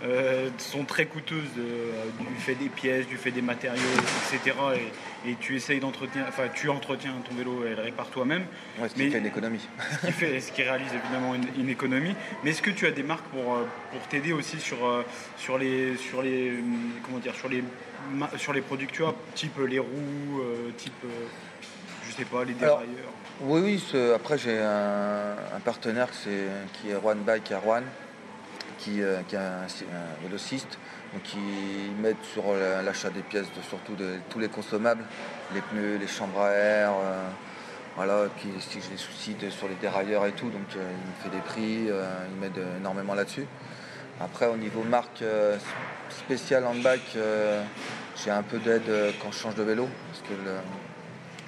euh, 0.03 0.51
sont 0.59 0.85
très 0.85 1.07
coûteuses 1.07 1.49
du 1.55 2.37
fait 2.41 2.55
des 2.55 2.69
pièces, 2.69 3.07
du 3.07 3.17
fait 3.17 3.31
des 3.31 3.41
matériaux, 3.41 3.81
etc. 4.35 4.55
Et, 5.25 5.31
et 5.31 5.37
tu 5.41 5.57
essayes 5.57 5.81
d'entretenir, 5.81 6.27
enfin 6.29 6.43
tu 6.55 6.69
entretiens 6.69 7.15
ton 7.27 7.35
vélo 7.35 7.65
et 7.65 7.75
le 7.75 7.81
répares 7.81 8.11
toi-même, 8.11 8.45
Ouais, 8.79 8.91
ce 8.91 8.93
qui 8.95 9.05
Mais- 9.05 9.11
fait 9.13 9.19
une 9.21 9.25
économie. 9.27 9.67
ce 10.03 10.07
qui, 10.09 10.13
fait, 10.13 10.41
ce 10.41 10.53
qui 10.53 10.63
réalise 10.63 10.93
évidemment 10.93 11.35
une, 11.35 11.47
une 11.59 11.71
économie. 11.71 12.15
Mais 12.43 12.51
est-ce 12.51 12.61
que 12.61 12.71
tu 12.71 12.87
as 12.87 12.91
des 12.91 13.03
marques 13.03 13.25
pour, 13.29 13.45
pour 13.93 14.01
t'aider 14.11 14.35
aussi 14.35 14.61
sur, 14.61 14.77
sur 15.39 15.57
les 15.57 15.97
sur 15.97 16.21
les 16.21 16.53
comment 17.03 17.19
dire 17.19 17.35
sur 17.35 17.49
les 17.49 17.65
sur 18.37 18.53
les 18.53 18.61
produits 18.61 18.89
que 18.89 18.93
tu 18.93 19.05
as, 19.07 19.15
type 19.35 19.59
les 19.67 19.79
roues, 19.79 20.43
type 20.77 20.93
je 22.07 22.13
sais 22.13 22.27
pas 22.27 22.45
les 22.45 22.53
Alors, 22.61 22.81
dérailleurs. 22.81 23.11
Oui, 23.41 23.61
oui, 23.65 24.01
après 24.15 24.39
j'ai 24.39 24.61
un, 24.61 25.35
partenaire 25.65 26.09
qui 26.13 26.29
est, 26.29 26.49
qui 26.73 26.89
Bike 27.27 27.51
à 27.51 27.59
Rouen, 27.59 27.83
qui, 28.79 29.03
euh, 29.03 29.23
qui 29.27 29.35
est 29.35 29.39
un, 29.39 29.67
vélociste, 30.23 30.79
donc 31.13 31.25
qui 31.25 31.39
m'aide 32.01 32.17
sur 32.33 32.45
la- 32.55 32.83
l'achat 32.83 33.11
des 33.11 33.23
pièces, 33.23 33.49
de, 33.57 33.63
surtout 33.69 33.97
de 33.97 34.19
tous 34.31 34.39
les 34.39 34.47
consommables, 34.47 35.03
les 35.53 35.63
pneus, 35.63 35.97
les 35.97 36.07
chambres 36.07 36.43
à 36.43 36.51
air, 36.53 36.91
euh, 36.93 37.29
Voilà, 37.97 38.27
puis 38.37 38.51
si 38.61 38.81
j'ai 38.81 38.91
des 38.91 38.97
soucis 38.97 39.37
sur 39.51 39.69
les 39.69 39.77
dérailleurs 39.77 40.27
et 40.27 40.33
tout, 40.33 40.51
donc 40.51 40.69
il 40.73 40.79
me 40.79 41.23
fait 41.23 41.31
des 41.31 41.43
prix, 41.43 41.87
il 41.87 42.41
m'aide 42.41 42.61
énormément 42.79 43.15
là-dessus. 43.15 43.47
Après, 44.21 44.47
au 44.47 44.57
niveau 44.57 44.83
marque 44.83 45.23
spéciale 46.09 46.67
en 46.67 46.75
bac, 46.75 47.01
j'ai 48.17 48.31
un 48.31 48.43
peu 48.43 48.59
d'aide 48.59 48.91
quand 49.23 49.31
je 49.31 49.39
change 49.39 49.55
de 49.55 49.63
vélo, 49.63 49.89
parce 50.11 50.23
que 50.23 50.35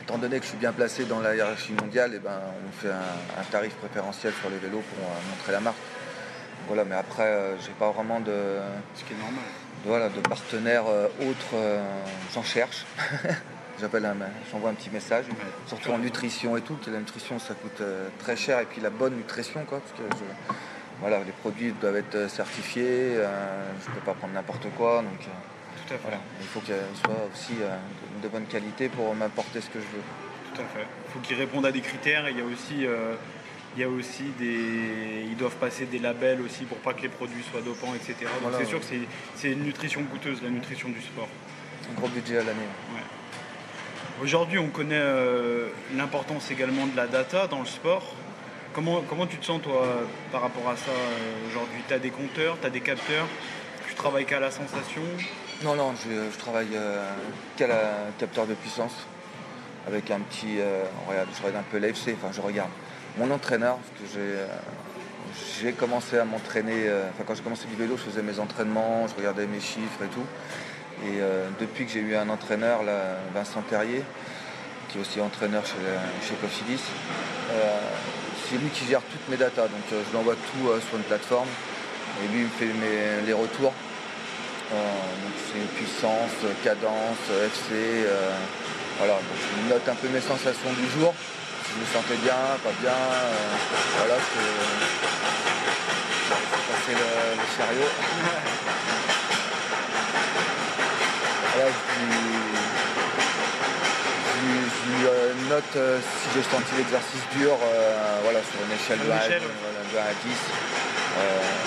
étant 0.06 0.18
donné 0.18 0.38
que 0.38 0.44
je 0.44 0.50
suis 0.50 0.58
bien 0.58 0.72
placé 0.72 1.04
dans 1.04 1.20
la 1.20 1.34
hiérarchie 1.34 1.72
mondiale, 1.72 2.14
et 2.14 2.16
eh 2.16 2.20
ben, 2.20 2.40
on 2.66 2.72
fait 2.80 2.90
un, 2.90 3.44
tarif 3.50 3.74
préférentiel 3.74 4.32
sur 4.40 4.48
les 4.48 4.58
vélos 4.58 4.82
pour 4.94 5.08
montrer 5.30 5.52
la 5.52 5.60
marque. 5.60 5.76
Voilà, 6.68 6.84
mais 6.84 6.94
après, 6.94 7.56
j'ai 7.64 7.72
pas 7.72 7.90
vraiment 7.90 8.20
de. 8.20 8.32
Ce 8.94 9.04
qui 9.04 9.12
est 9.12 9.18
normal 9.18 9.44
voilà, 9.86 10.08
de 10.08 10.20
partenaires 10.20 10.86
euh, 10.88 11.06
autres, 11.28 11.54
euh, 11.54 11.82
j'en 12.34 12.42
cherche. 12.42 12.84
J'appelle 13.80 14.10
j'envoie 14.50 14.70
un 14.70 14.74
petit 14.74 14.88
message, 14.88 15.26
surtout 15.66 15.90
en 15.90 15.98
nutrition 15.98 16.56
et 16.56 16.62
tout, 16.62 16.76
que 16.76 16.90
la 16.90 16.98
nutrition 16.98 17.38
ça 17.38 17.52
coûte 17.52 17.82
euh, 17.82 18.08
très 18.18 18.34
cher 18.34 18.58
et 18.60 18.64
puis 18.64 18.80
la 18.80 18.88
bonne 18.88 19.14
nutrition 19.14 19.66
quoi, 19.66 19.80
parce 19.80 19.92
que 19.92 20.16
voilà, 21.02 21.18
les 21.18 21.32
produits 21.32 21.74
doivent 21.78 21.96
être 21.96 22.30
certifiés, 22.30 23.16
je 23.16 23.90
ne 23.90 23.94
peux 23.94 24.00
pas 24.00 24.14
prendre 24.14 24.32
n'importe 24.32 24.66
quoi, 24.78 25.02
donc 25.02 25.28
il 25.94 26.46
faut 26.46 26.60
qu'ils 26.60 26.74
soient 27.04 27.28
aussi 27.32 27.54
de 28.22 28.28
bonne 28.28 28.46
qualité 28.46 28.88
pour 28.88 29.14
m'apporter 29.14 29.60
ce 29.60 29.68
que 29.68 29.78
je 29.78 29.84
veux. 29.84 30.54
Tout 30.54 30.62
à 30.62 30.64
fait. 30.64 30.86
Il 31.06 31.12
faut 31.12 31.18
qu'ils 31.20 31.36
répondent 31.36 31.66
à 31.66 31.72
des 31.72 31.80
critères. 31.80 32.28
Il 32.28 32.38
y 32.38 32.40
a 32.40 32.44
aussi 32.44 32.86
il 33.76 33.80
y 33.80 33.84
a 33.84 33.88
aussi 33.88 34.24
des. 34.38 35.26
Ils 35.28 35.36
doivent 35.36 35.56
passer 35.56 35.84
des 35.84 35.98
labels 35.98 36.40
aussi 36.40 36.64
pour 36.64 36.78
pas 36.78 36.94
que 36.94 37.02
les 37.02 37.10
produits 37.10 37.42
soient 37.50 37.60
dopants, 37.60 37.94
etc. 37.94 38.14
Donc 38.42 38.52
c'est 38.58 38.64
sûr 38.64 38.80
que 38.80 38.86
c'est 39.34 39.52
une 39.52 39.64
nutrition 39.64 40.02
coûteuse, 40.04 40.42
la 40.42 40.48
nutrition 40.48 40.88
du 40.88 41.00
sport. 41.02 41.28
Un 41.90 41.94
gros 41.94 42.08
budget 42.08 42.38
à 42.38 42.42
l'année. 42.42 42.66
Aujourd'hui, 44.22 44.58
on 44.58 44.68
connaît 44.68 44.94
euh, 44.98 45.68
l'importance 45.94 46.50
également 46.50 46.86
de 46.86 46.96
la 46.96 47.06
data 47.06 47.48
dans 47.48 47.60
le 47.60 47.66
sport. 47.66 48.14
Comment, 48.72 49.02
comment 49.02 49.26
tu 49.26 49.36
te 49.36 49.44
sens, 49.44 49.60
toi, 49.60 49.86
par 50.32 50.40
rapport 50.40 50.68
à 50.70 50.76
ça 50.76 50.90
euh, 50.90 51.50
aujourd'hui? 51.50 51.80
Tu 51.86 51.92
as 51.92 51.98
des 51.98 52.10
compteurs, 52.10 52.56
tu 52.58 52.66
as 52.66 52.70
des 52.70 52.80
capteurs? 52.80 53.26
Tu 53.86 53.94
travailles 53.94 54.24
qu'à 54.24 54.40
la 54.40 54.50
sensation? 54.50 55.02
Non, 55.62 55.74
non, 55.74 55.94
je, 56.04 56.36
travaille 56.38 56.68
euh, 56.74 57.08
qu'à 57.56 57.66
la 57.66 57.90
capteur 58.18 58.46
de 58.46 58.54
puissance. 58.54 58.92
Avec 59.86 60.10
un 60.10 60.18
petit. 60.18 60.58
regarde, 61.08 61.28
je 61.32 61.46
regarde 61.46 61.64
un 61.64 61.70
peu 61.70 61.78
l'AFC, 61.78 62.16
enfin, 62.20 62.32
je 62.32 62.40
regarde 62.40 62.70
mon 63.18 63.30
entraîneur, 63.30 63.78
parce 63.78 64.12
que 64.12 64.18
euh, 64.18 64.46
j'ai 65.60 65.72
commencé 65.72 66.18
à 66.18 66.24
m'entraîner, 66.24 66.86
euh, 66.86 67.08
enfin 67.10 67.24
quand 67.26 67.34
j'ai 67.34 67.42
commencé 67.42 67.66
du 67.66 67.74
vélo, 67.74 67.96
je 67.96 68.02
faisais 68.02 68.22
mes 68.22 68.38
entraînements, 68.38 69.06
je 69.08 69.14
regardais 69.14 69.46
mes 69.46 69.60
chiffres 69.60 70.02
et 70.04 70.08
tout. 70.08 70.26
Et 71.04 71.20
euh, 71.20 71.48
depuis 71.60 71.86
que 71.86 71.92
j'ai 71.92 72.00
eu 72.00 72.16
un 72.16 72.28
entraîneur, 72.28 72.80
Vincent 73.34 73.62
Terrier, 73.62 74.02
qui 74.88 74.98
est 74.98 75.00
aussi 75.00 75.20
entraîneur 75.20 75.64
chez, 75.64 75.74
chez 76.26 76.34
Cofidis, 76.34 76.82
c'est 78.48 78.56
lui 78.56 78.68
qui 78.70 78.86
gère 78.86 79.02
toutes 79.02 79.28
mes 79.28 79.36
datas. 79.36 79.62
Donc 79.62 79.84
je 79.90 80.10
lui 80.10 80.16
envoie 80.16 80.34
tout 80.34 80.80
sur 80.88 80.96
une 80.96 81.04
plateforme 81.04 81.48
et 82.22 82.28
lui 82.28 82.40
il 82.40 82.44
me 82.44 82.50
fait 82.50 83.26
les 83.26 83.32
retours. 83.32 83.72
Donc 84.70 85.34
c'est 85.52 85.66
puissance, 85.76 86.36
cadence, 86.64 87.22
FC. 87.30 88.06
voilà, 88.98 89.14
donc 89.14 89.38
je 89.40 89.68
note 89.72 89.88
un 89.88 89.94
peu 89.94 90.08
mes 90.08 90.20
sensations 90.20 90.72
du 90.72 91.00
jour 91.00 91.14
je 91.76 91.80
me 91.80 91.86
sentais 91.92 92.16
bien, 92.22 92.40
pas 92.64 92.72
bien. 92.80 92.90
Euh, 92.90 93.32
voilà, 93.98 94.16
c'est 96.86 96.92
le, 96.92 96.98
le 97.36 97.46
chariot. 97.56 97.92
voilà, 101.54 101.70
je, 101.70 102.16
euh, 105.06 105.32
note 105.50 105.76
euh, 105.76 105.98
si 106.00 106.28
j'ai 106.34 106.42
senti 106.42 106.72
l'exercice 106.78 107.26
dur 107.36 107.56
voilà, 108.22 108.40
sur 108.40 108.60
une 108.64 108.72
échelle 108.74 109.00
de 109.06 109.10
1 109.12 109.14
à 109.16 110.12
10. 110.24 110.85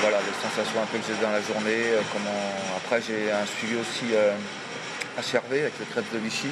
Voilà, 0.02 0.18
les 0.20 0.50
sensations 0.50 0.82
un 0.82 0.86
peu 0.86 0.98
que 0.98 1.06
j'ai 1.08 1.22
dans 1.22 1.32
la 1.32 1.42
journée. 1.42 1.96
comment... 2.14 2.42
Après, 2.78 3.02
j'ai 3.02 3.32
un 3.32 3.46
suivi 3.46 3.76
aussi 3.76 4.14
HRV 5.18 5.52
avec 5.52 5.80
le 5.80 5.86
crêpe 5.86 6.12
de 6.14 6.20
Vichy. 6.20 6.50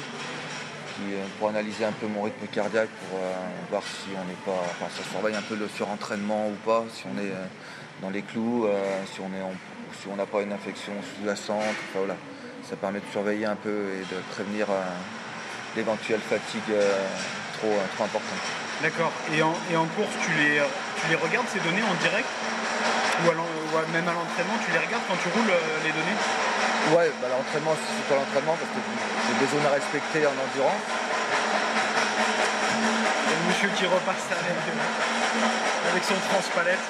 Euh, 1.00 1.24
pour 1.38 1.48
analyser 1.48 1.84
un 1.84 1.92
peu 1.92 2.06
mon 2.06 2.22
rythme 2.22 2.46
cardiaque, 2.48 2.88
pour 3.08 3.20
euh, 3.20 3.32
voir 3.70 3.82
si 3.82 4.10
on 4.16 4.24
n'est 4.26 4.42
pas. 4.44 4.64
Ça 4.80 5.02
surveille 5.10 5.36
un 5.36 5.42
peu 5.42 5.54
le 5.54 5.68
surentraînement 5.68 6.48
ou 6.48 6.54
pas, 6.66 6.84
si 6.92 7.04
on 7.06 7.16
est 7.20 7.30
euh, 7.30 7.46
dans 8.02 8.10
les 8.10 8.22
clous, 8.22 8.66
si 9.12 9.20
on 9.20 10.16
n'a 10.16 10.26
pas 10.26 10.42
une 10.42 10.52
infection 10.52 10.92
sous-jacente. 11.02 11.62
Enfin, 11.62 11.98
voilà. 11.98 12.16
Ça 12.68 12.76
permet 12.76 12.98
de 12.98 13.04
surveiller 13.12 13.46
un 13.46 13.56
peu 13.56 13.70
et 13.94 14.14
de 14.14 14.20
prévenir 14.32 14.66
l'éventuelle 15.74 16.20
fatigue 16.20 16.74
trop, 17.58 17.74
trop 17.96 18.04
importante. 18.04 18.46
D'accord. 18.82 19.12
Et 19.34 19.42
en, 19.42 19.52
et 19.70 19.74
course, 19.96 20.14
tu 20.22 20.30
les 21.08 21.16
regardes 21.16 21.46
ces 21.48 21.60
données 21.60 21.82
en 21.82 21.94
direct? 22.02 22.28
Ou, 23.26 23.92
même 23.92 24.08
à 24.08 24.12
l'entraînement, 24.12 24.58
tu 24.64 24.70
les 24.72 24.78
regardes 24.78 25.02
quand 25.08 25.18
tu 25.22 25.28
roules 25.34 25.52
les 25.82 25.90
données? 25.90 26.18
Ouais, 26.94 27.10
bah, 27.20 27.28
l'entraînement, 27.28 27.74
c'est 27.76 27.94
surtout 27.98 28.14
l'entraînement 28.14 28.56
parce 28.56 28.72
que 28.72 28.80
j'ai 28.80 29.36
des 29.44 29.50
zones 29.50 29.66
à 29.66 29.74
respecter 29.74 30.26
en 30.26 30.36
endurance. 30.38 30.84
Il 32.78 33.30
y 33.30 33.34
a 33.34 33.38
le 33.38 33.44
monsieur 33.50 33.70
qui 33.76 33.84
repasse 33.86 34.24
avec, 34.32 34.56
avec 35.90 36.02
son 36.04 36.18
transpalette. 36.30 36.86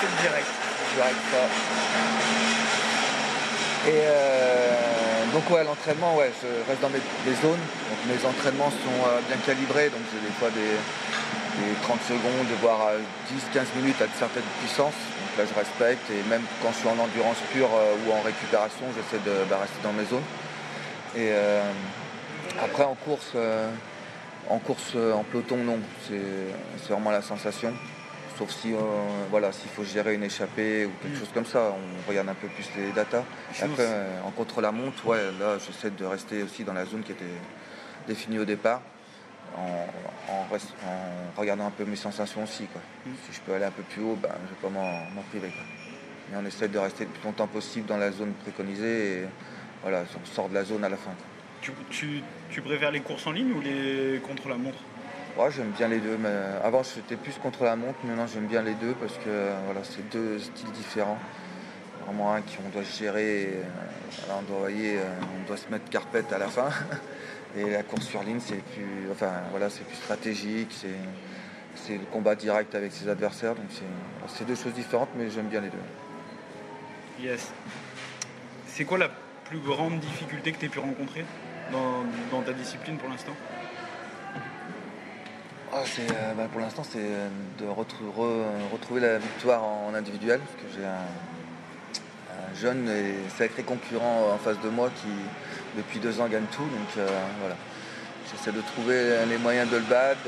C'est 0.00 0.08
le 0.08 0.16
direct. 0.22 0.50
Direct, 0.96 1.20
ça. 1.30 1.44
Et 3.86 4.00
euh, 4.08 5.26
donc 5.32 5.44
ouais, 5.50 5.62
l'entraînement, 5.62 6.16
ouais, 6.16 6.32
je 6.40 6.48
reste 6.66 6.80
dans 6.80 6.88
mes, 6.88 7.04
zones. 7.42 7.60
Donc 7.60 8.00
mes 8.08 8.20
entraînements 8.24 8.70
sont 8.70 8.98
euh, 9.06 9.20
bien 9.28 9.36
calibrés, 9.44 9.90
donc 9.90 10.00
j'ai 10.08 10.20
des 10.24 10.32
fois 10.40 10.48
des, 10.50 10.80
30 11.82 12.02
secondes, 12.02 12.48
voire 12.60 12.90
10-15 13.54 13.80
minutes 13.80 14.00
à 14.02 14.06
de 14.06 14.12
certaines 14.18 14.42
puissances 14.60 14.94
là 15.38 15.44
je 15.46 15.54
respecte 15.54 16.10
et 16.10 16.28
même 16.28 16.42
quand 16.62 16.70
je 16.72 16.78
suis 16.78 16.88
en 16.88 16.98
endurance 16.98 17.38
pure 17.52 17.68
euh, 17.74 17.96
ou 18.06 18.12
en 18.12 18.20
récupération, 18.22 18.84
j'essaie 18.94 19.22
de 19.24 19.48
bah, 19.48 19.58
rester 19.60 19.78
dans 19.82 19.92
mes 19.92 20.04
zones. 20.04 20.22
Et 21.16 21.30
euh, 21.30 21.62
après 22.62 22.84
en 22.84 22.94
course, 22.94 23.32
euh, 23.34 23.70
en 24.48 24.58
course 24.58 24.94
en 24.96 25.24
peloton, 25.24 25.58
non, 25.58 25.78
c'est 26.08 26.92
vraiment 26.92 27.10
la 27.10 27.22
sensation. 27.22 27.72
Sauf 28.38 28.50
si 28.50 28.74
voilà, 29.30 29.52
s'il 29.52 29.70
faut 29.70 29.84
gérer 29.84 30.14
une 30.14 30.24
échappée 30.24 30.86
ou 30.86 30.90
quelque 31.00 31.18
chose 31.18 31.30
comme 31.32 31.46
ça, 31.46 31.72
on 31.72 32.08
regarde 32.08 32.28
un 32.28 32.34
peu 32.34 32.48
plus 32.48 32.68
les 32.76 32.90
datas. 32.90 33.22
Après, 33.62 33.88
en 34.26 34.32
contre-la-montre, 34.32 35.06
ouais, 35.06 35.30
là 35.38 35.56
j'essaie 35.64 35.90
de 35.90 36.04
rester 36.04 36.42
aussi 36.42 36.64
dans 36.64 36.72
la 36.72 36.84
zone 36.84 37.04
qui 37.04 37.12
était 37.12 37.24
définie 38.08 38.40
au 38.40 38.44
départ 38.44 38.80
en, 39.56 41.36
regardant 41.36 41.66
un 41.66 41.70
peu 41.70 41.84
mes 41.84 41.96
sensations 41.96 42.44
aussi. 42.44 42.66
Quoi. 42.66 42.80
Mm. 43.06 43.10
Si 43.26 43.36
je 43.36 43.40
peux 43.40 43.54
aller 43.54 43.64
un 43.64 43.70
peu 43.70 43.82
plus 43.82 44.02
haut, 44.02 44.18
ben, 44.20 44.30
je 44.32 44.66
ne 44.66 44.70
vais 44.70 44.76
pas 44.76 45.14
m'en 45.14 45.22
priver. 45.30 45.52
Mais 46.30 46.38
on 46.40 46.46
essaie 46.46 46.68
de 46.68 46.78
rester 46.78 47.04
le 47.04 47.10
plus 47.10 47.24
longtemps 47.24 47.46
possible 47.46 47.86
dans 47.86 47.98
la 47.98 48.10
zone 48.10 48.32
préconisée 48.32 49.18
et 49.18 49.24
voilà, 49.82 50.04
on 50.20 50.26
sort 50.26 50.48
de 50.48 50.54
la 50.54 50.64
zone 50.64 50.84
à 50.84 50.88
la 50.88 50.96
fin. 50.96 51.10
Tu, 51.90 52.22
préfères 52.62 52.90
les 52.90 53.00
courses 53.00 53.26
en 53.26 53.32
ligne 53.32 53.52
ou 53.52 53.60
les 53.60 54.20
contre 54.20 54.48
la 54.48 54.56
montre? 54.56 54.78
Ouais, 55.38 55.50
j'aime 55.50 55.70
bien 55.70 55.88
les 55.88 55.98
deux. 55.98 56.16
Mais 56.18 56.28
avant, 56.62 56.82
j'étais 56.82 57.16
plus 57.16 57.34
contre 57.38 57.64
la 57.64 57.74
montre. 57.74 57.98
Maintenant, 58.04 58.26
j'aime 58.26 58.46
bien 58.46 58.62
les 58.62 58.74
deux 58.74 58.92
parce 58.94 59.14
que 59.14 59.50
voilà, 59.64 59.80
c'est 59.82 60.08
deux 60.10 60.38
styles 60.38 60.70
différents. 60.72 61.18
Vraiment 62.04 62.34
un 62.34 62.42
qui 62.42 62.58
on 62.64 62.68
doit 62.68 62.82
gérer. 62.82 63.60
On 64.30 64.42
doit, 64.42 64.60
voyez, 64.60 64.98
on 65.40 65.46
doit 65.46 65.56
se 65.56 65.68
mettre 65.70 65.88
carpette 65.90 66.32
à 66.32 66.38
la 66.38 66.48
fin. 66.48 66.68
Et 67.56 67.70
la 67.70 67.82
course 67.84 68.06
sur 68.06 68.22
ligne, 68.22 68.40
c'est 68.40 68.62
plus, 68.62 69.08
enfin, 69.12 69.30
voilà, 69.50 69.70
c'est 69.70 69.84
plus 69.84 69.96
stratégique, 69.96 70.72
c'est, 70.72 71.92
le 71.94 72.04
combat 72.10 72.34
direct 72.34 72.74
avec 72.74 72.92
ses 72.92 73.08
adversaires. 73.08 73.54
Donc 73.54 73.66
c'est, 74.28 74.44
deux 74.44 74.56
choses 74.56 74.72
différentes, 74.72 75.10
mais 75.16 75.30
j'aime 75.30 75.46
bien 75.46 75.60
les 75.60 75.68
deux. 75.68 75.78
Yes. 77.20 77.52
C'est 78.66 78.84
quoi 78.84 78.98
la 78.98 79.10
plus 79.44 79.60
grande 79.60 80.00
difficulté 80.00 80.50
que 80.52 80.58
tu 80.58 80.66
aies 80.66 80.68
pu 80.68 80.80
rencontrer 80.80 81.24
dans, 81.70 82.42
ta 82.42 82.52
discipline 82.52 82.96
pour 82.96 83.08
l'instant? 83.08 83.34
Ah, 85.72 85.82
euh, 85.98 86.34
bah, 86.34 86.48
Pour 86.50 86.60
l'instant, 86.60 86.82
c'est 86.84 86.98
euh, 86.98 87.28
de 87.58 87.66
retrouver 87.66 89.00
la 89.00 89.18
victoire 89.18 89.62
en 89.64 89.94
individuel, 89.94 90.40
parce 90.40 90.54
que 90.54 90.76
j'ai 90.76 90.86
un 90.86 91.06
jeune 92.60 92.88
et 92.88 93.14
sacré 93.36 93.62
concurrent 93.62 94.32
en 94.34 94.38
face 94.38 94.60
de 94.62 94.68
moi 94.68 94.90
qui 95.02 95.08
depuis 95.76 95.98
deux 95.98 96.20
ans 96.20 96.28
gagne 96.28 96.46
tout. 96.52 96.62
Donc 96.62 96.90
euh, 96.98 97.08
voilà. 97.40 97.56
J'essaie 98.30 98.52
de 98.52 98.62
trouver 98.62 99.26
les 99.28 99.36
moyens 99.38 99.70
de 99.70 99.76
le 99.76 99.82
battre, 99.82 100.26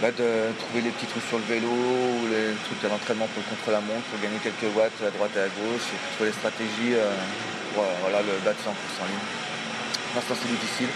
bah, 0.00 0.12
de 0.12 0.52
trouver 0.62 0.82
les 0.82 0.90
petits 0.90 1.06
trucs 1.06 1.26
sur 1.26 1.38
le 1.38 1.44
vélo, 1.44 1.66
ou 1.66 2.28
les 2.30 2.54
trucs 2.66 2.84
à 2.84 2.88
l'entraînement 2.88 3.26
pour 3.34 3.42
le 3.42 3.50
contre-la-montre, 3.50 4.06
pour 4.12 4.20
gagner 4.20 4.38
quelques 4.38 4.70
watts 4.76 4.94
à 5.02 5.10
droite 5.10 5.32
et 5.34 5.40
à 5.40 5.48
gauche, 5.48 5.90
et 5.90 5.98
trouver 6.14 6.30
les 6.30 6.36
stratégies 6.36 6.94
euh, 6.94 7.10
pour 7.74 7.82
voilà, 8.02 8.22
le 8.22 8.38
battre 8.44 8.62
sans 8.62 8.70
course 8.70 8.98
en 9.02 9.06
ligne. 9.10 9.26
Pour 10.12 10.22
l'instant 10.22 10.36
c'est 10.38 10.52
difficile. 10.54 10.88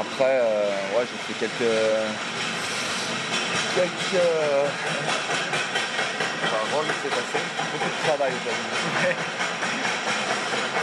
Après, 0.00 0.40
euh, 0.40 0.96
ouais, 0.96 1.04
j'ai 1.04 1.20
fait 1.28 1.38
quelques. 1.44 1.72
quelques. 3.74 4.22
enfin, 6.44 6.62
rôle 6.72 6.86
passé. 6.86 7.57
Beaucoup 7.72 7.90
de 7.90 8.06
travail 8.06 8.32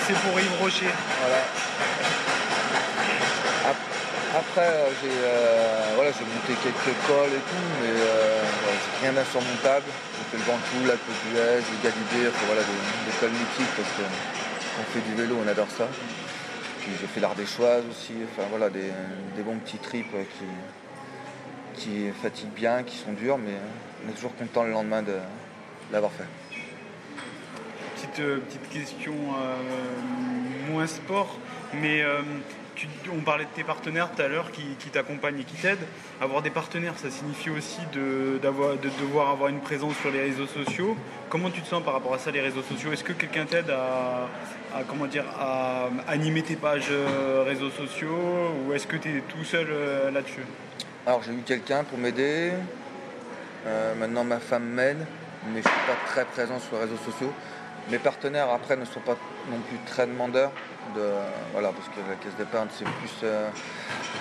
c'est 0.07 0.13
pour 0.13 0.39
Yves 0.39 0.61
Rocher. 0.61 0.93
Voilà. 1.19 1.41
Après, 4.37 4.69
j'ai 5.01 5.09
voilà, 5.95 6.11
monté 6.11 6.53
quelques 6.61 6.95
cols 7.07 7.33
et 7.33 7.41
tout, 7.41 7.65
mais 7.81 7.89
j'ai 7.89 9.07
rien 9.07 9.13
d'insurmontable. 9.13 9.85
J'ai 9.87 10.25
fait 10.29 10.37
le 10.37 10.51
Ventoux, 10.51 10.85
la 10.85 10.93
Côte 10.93 11.15
d'Huez, 11.25 11.57
le 11.57 11.77
Galibé, 11.81 12.29
voilà, 12.45 12.61
des, 12.61 13.17
cols 13.19 13.31
mythiques 13.31 13.75
parce 13.75 13.89
qu'on 13.97 14.83
fait 14.93 15.09
du 15.09 15.15
vélo, 15.15 15.37
on 15.43 15.47
adore 15.47 15.71
ça. 15.75 15.87
Puis 16.81 16.91
j'ai 17.01 17.07
fait 17.07 17.19
l'Ardéchoise 17.19 17.83
aussi, 17.89 18.13
enfin 18.31 18.47
voilà, 18.51 18.69
des, 18.69 18.91
bons 19.43 19.57
petits 19.57 19.79
trips 19.79 20.11
qui, 20.11 21.81
qui 21.81 22.11
fatiguent 22.21 22.53
bien, 22.55 22.83
qui 22.83 22.97
sont 22.97 23.13
durs, 23.13 23.39
mais 23.39 23.53
on 24.05 24.09
est 24.09 24.13
toujours 24.13 24.35
content 24.35 24.63
le 24.63 24.71
lendemain 24.71 25.01
de 25.01 25.15
l'avoir 25.91 26.11
fait. 26.11 26.44
Petite, 27.95 28.19
euh, 28.19 28.39
question 28.73 29.13
euh, 29.13 30.69
moins 30.69 30.85
sport, 30.85 31.37
mais 31.73 32.01
euh, 32.01 32.19
on 33.09 33.21
parlait 33.21 33.45
de 33.45 33.49
tes 33.55 33.63
partenaires 33.63 34.09
tout 34.13 34.21
à 34.21 34.27
l'heure 34.27 34.51
qui, 34.51 34.89
t'accompagnent 34.89 35.39
et 35.39 35.43
qui 35.45 35.55
t'aident. 35.55 35.87
Avoir 36.19 36.41
des 36.41 36.49
partenaires, 36.49 36.95
ça 36.97 37.09
signifie 37.09 37.49
aussi 37.49 37.79
de, 37.93 38.37
devoir 38.41 39.29
avoir 39.29 39.47
une 39.47 39.61
présence 39.61 39.95
sur 40.01 40.11
les 40.11 40.19
réseaux 40.23 40.45
sociaux. 40.45 40.97
Comment 41.29 41.49
tu 41.49 41.61
te 41.61 41.67
sens 41.67 41.81
par 41.83 41.93
rapport 41.93 42.13
à 42.13 42.17
ça, 42.17 42.31
les 42.31 42.41
réseaux 42.41 42.63
sociaux? 42.63 42.91
Est-ce 42.91 43.05
que 43.05 43.13
quelqu'un 43.13 43.45
t'aide 43.45 43.69
à, 43.69 44.27
comment 44.89 45.05
dire, 45.05 45.23
à 45.39 45.87
animer 46.09 46.41
tes 46.41 46.57
pages 46.57 46.91
réseaux 47.45 47.71
sociaux? 47.71 48.51
Ou 48.67 48.73
est-ce 48.73 48.87
que 48.87 48.97
tu 48.97 49.07
es 49.07 49.21
tout 49.21 49.45
seul 49.45 49.67
là-dessus? 50.13 50.45
Alors 51.07 51.23
j'ai 51.23 51.31
eu 51.31 51.43
quelqu'un 51.45 51.85
pour 51.85 51.97
m'aider. 51.97 52.51
maintenant 53.97 54.25
ma 54.25 54.39
femme 54.39 54.65
m'aide 54.65 55.05
mais 55.47 55.61
je 55.61 55.67
ne 55.67 55.73
suis 55.73 55.85
pas 55.87 55.97
très 56.07 56.25
présent 56.25 56.59
sur 56.59 56.77
les 56.77 56.83
réseaux 56.83 56.97
sociaux. 56.97 57.31
Mes 57.89 57.99
partenaires 57.99 58.49
après 58.49 58.75
ne 58.77 58.85
sont 58.85 58.99
pas 58.99 59.15
non 59.51 59.59
plus 59.59 59.77
très 59.85 60.07
demandeurs 60.07 60.51
de 60.95 61.07
voilà 61.51 61.71
parce 61.71 61.87
que 61.89 61.99
la 62.09 62.15
caisse 62.15 62.35
d'épargne 62.35 62.67
c'est 62.75 62.85
plus 62.85 63.11
euh, 63.23 63.47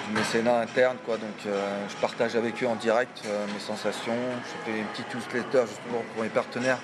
du 0.08 0.18
mécénat 0.18 0.60
interne 0.60 0.96
quoi. 1.06 1.16
Donc 1.16 1.46
euh, 1.46 1.86
je 1.88 1.96
partage 1.96 2.36
avec 2.36 2.62
eux 2.62 2.66
en 2.66 2.74
direct 2.74 3.22
euh, 3.26 3.46
mes 3.52 3.60
sensations. 3.60 4.12
Je 4.44 4.70
fais 4.70 4.78
une 4.78 4.86
petite 4.86 5.14
newsletter 5.14 5.62
justement 5.66 6.02
pour 6.12 6.22
mes 6.22 6.28
partenaires. 6.28 6.78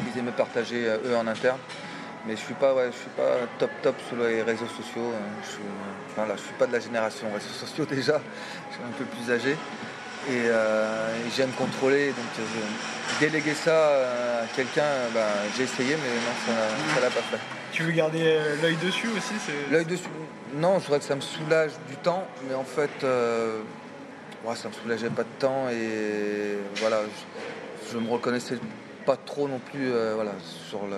Ils 0.00 0.18
aiment 0.18 0.32
partager 0.32 0.86
eux 0.86 1.16
en 1.16 1.26
interne. 1.26 1.58
Mais 2.26 2.36
je 2.36 2.40
suis 2.40 2.54
je 2.54 2.96
suis 2.96 3.10
pas 3.16 3.36
top 3.58 3.70
top 3.82 3.94
sur 4.08 4.16
les 4.16 4.42
réseaux 4.42 4.66
sociaux. 4.66 5.12
Je 5.42 5.48
suis, 5.48 6.42
suis 6.44 6.54
pas 6.58 6.66
de 6.66 6.72
la 6.72 6.80
génération 6.80 7.28
réseaux 7.32 7.48
sociaux 7.48 7.84
déjà. 7.88 8.20
Je 8.70 8.74
suis 8.74 8.84
un 8.84 8.92
peu 8.98 9.04
plus 9.04 9.32
âgé 9.32 9.56
et, 10.30 10.50
j'aime 11.36 11.50
contrôler 11.50 12.08
donc 12.08 12.46
déléguer 13.20 13.54
ça 13.54 14.42
à 14.42 14.46
quelqu'un, 14.54 14.82
ben, 15.12 15.26
j'ai 15.56 15.64
essayé, 15.64 15.96
mais 15.96 16.14
non, 16.14 16.34
ça 16.46 16.96
ne 16.96 17.04
l'a 17.04 17.10
pas 17.10 17.22
fait. 17.22 17.38
Tu 17.74 17.82
veux 17.82 17.90
garder 17.90 18.22
euh, 18.22 18.54
l'œil 18.62 18.76
dessus 18.76 19.08
aussi 19.08 19.34
L'œil 19.70 19.84
dessus 19.84 20.04
Non, 20.54 20.78
je 20.78 20.84
voudrais 20.84 21.00
que 21.00 21.04
ça 21.04 21.16
me 21.16 21.20
soulage 21.20 21.72
du 21.88 21.96
temps, 21.96 22.24
mais 22.48 22.54
en 22.54 22.62
fait, 22.62 23.02
euh, 23.02 23.62
ça 24.54 24.68
me 24.68 24.74
soulageait 24.74 25.10
pas 25.10 25.24
de 25.24 25.38
temps 25.40 25.68
et 25.70 26.56
voilà, 26.76 27.00
je, 27.90 27.98
ne 27.98 28.04
me 28.04 28.10
reconnaissais 28.10 28.58
pas 29.04 29.16
trop 29.16 29.48
non 29.48 29.58
plus 29.58 29.90
euh, 29.90 30.12
voilà, 30.14 30.32
sur 30.68 30.86
le. 30.86 30.96